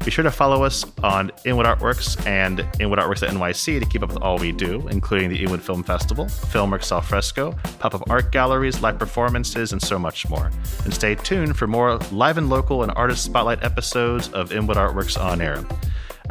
Be 0.05 0.11
sure 0.11 0.25
to 0.25 0.31
follow 0.31 0.63
us 0.63 0.85
on 1.03 1.31
Inwood 1.45 1.67
Artworks 1.67 2.25
and 2.27 2.67
Inwood 2.81 2.99
Artworks 2.99 3.27
at 3.27 3.35
NYC 3.35 3.81
to 3.81 3.87
keep 3.87 4.03
up 4.03 4.11
with 4.11 4.23
all 4.23 4.39
we 4.39 4.53
do, 4.53 4.87
including 4.89 5.29
the 5.29 5.43
Inwood 5.43 5.63
Film 5.63 5.83
Festival, 5.83 6.27
Filmworks 6.27 6.93
Al 6.93 7.01
Fresco, 7.01 7.53
pop 7.79 7.95
up 7.95 8.03
art 8.12 8.31
galleries, 8.31 8.83
live 8.83 8.98
performances, 8.98 9.72
and 9.72 9.81
so 9.81 9.98
much 9.98 10.29
more. 10.29 10.51
And 10.85 10.92
stay 10.92 11.14
tuned 11.14 11.57
for 11.57 11.66
more 11.66 11.96
live 12.11 12.37
and 12.37 12.51
local 12.51 12.83
and 12.83 12.92
artist 12.94 13.25
spotlight 13.25 13.64
episodes 13.64 14.29
of 14.35 14.53
Inwood 14.53 14.77
Artworks 14.77 15.18
on 15.18 15.40
air. 15.40 15.64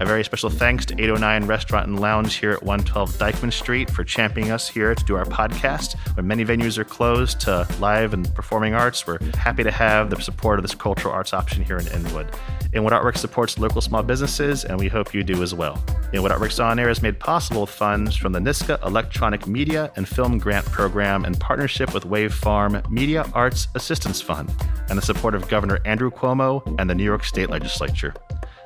A 0.01 0.05
very 0.05 0.23
special 0.23 0.49
thanks 0.49 0.83
to 0.87 0.95
809 0.95 1.45
Restaurant 1.45 1.87
and 1.87 1.99
Lounge 1.99 2.33
here 2.33 2.53
at 2.53 2.63
112 2.63 3.19
Dyckman 3.19 3.53
Street 3.53 3.87
for 3.87 4.03
championing 4.03 4.51
us 4.51 4.67
here 4.67 4.95
to 4.95 5.05
do 5.05 5.15
our 5.15 5.25
podcast. 5.25 5.95
When 6.17 6.25
many 6.25 6.43
venues 6.43 6.79
are 6.79 6.83
closed 6.83 7.39
to 7.41 7.67
live 7.79 8.15
and 8.15 8.33
performing 8.33 8.73
arts, 8.73 9.05
we're 9.05 9.19
happy 9.35 9.61
to 9.61 9.69
have 9.69 10.09
the 10.09 10.19
support 10.19 10.57
of 10.57 10.63
this 10.63 10.73
cultural 10.73 11.13
arts 11.13 11.35
option 11.35 11.63
here 11.63 11.77
in 11.77 11.85
Inwood. 11.85 12.35
Inwood 12.73 12.93
Artworks 12.93 13.17
supports 13.17 13.59
local 13.59 13.79
small 13.79 14.01
businesses, 14.01 14.65
and 14.65 14.79
we 14.79 14.87
hope 14.87 15.13
you 15.13 15.21
do 15.21 15.43
as 15.43 15.53
well. 15.53 15.79
Inwood 16.13 16.31
Artworks 16.31 16.63
On 16.63 16.79
Air 16.79 16.89
is 16.89 17.03
made 17.03 17.19
possible 17.19 17.61
with 17.61 17.69
funds 17.69 18.15
from 18.15 18.33
the 18.33 18.39
NYSCA 18.39 18.83
Electronic 18.83 19.45
Media 19.45 19.91
and 19.97 20.07
Film 20.07 20.39
Grant 20.39 20.65
Program 20.65 21.25
in 21.25 21.35
partnership 21.35 21.93
with 21.93 22.05
Wave 22.05 22.33
Farm 22.33 22.81
Media 22.89 23.23
Arts 23.35 23.67
Assistance 23.75 24.19
Fund 24.19 24.51
and 24.89 24.97
the 24.97 25.03
support 25.03 25.35
of 25.35 25.47
Governor 25.47 25.77
Andrew 25.85 26.09
Cuomo 26.09 26.63
and 26.79 26.89
the 26.89 26.95
New 26.95 27.03
York 27.03 27.23
State 27.23 27.51
Legislature. 27.51 28.15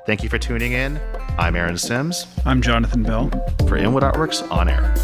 Thank 0.06 0.22
you 0.22 0.28
for 0.28 0.38
tuning 0.38 0.70
in. 0.70 1.00
I'm 1.36 1.56
Aaron 1.56 1.76
Sims. 1.76 2.28
I'm 2.44 2.62
Jonathan 2.62 3.02
Bell. 3.02 3.28
For 3.66 3.76
Inwood 3.76 4.04
Artworks 4.04 4.48
On 4.52 4.68
Air. 4.68 4.94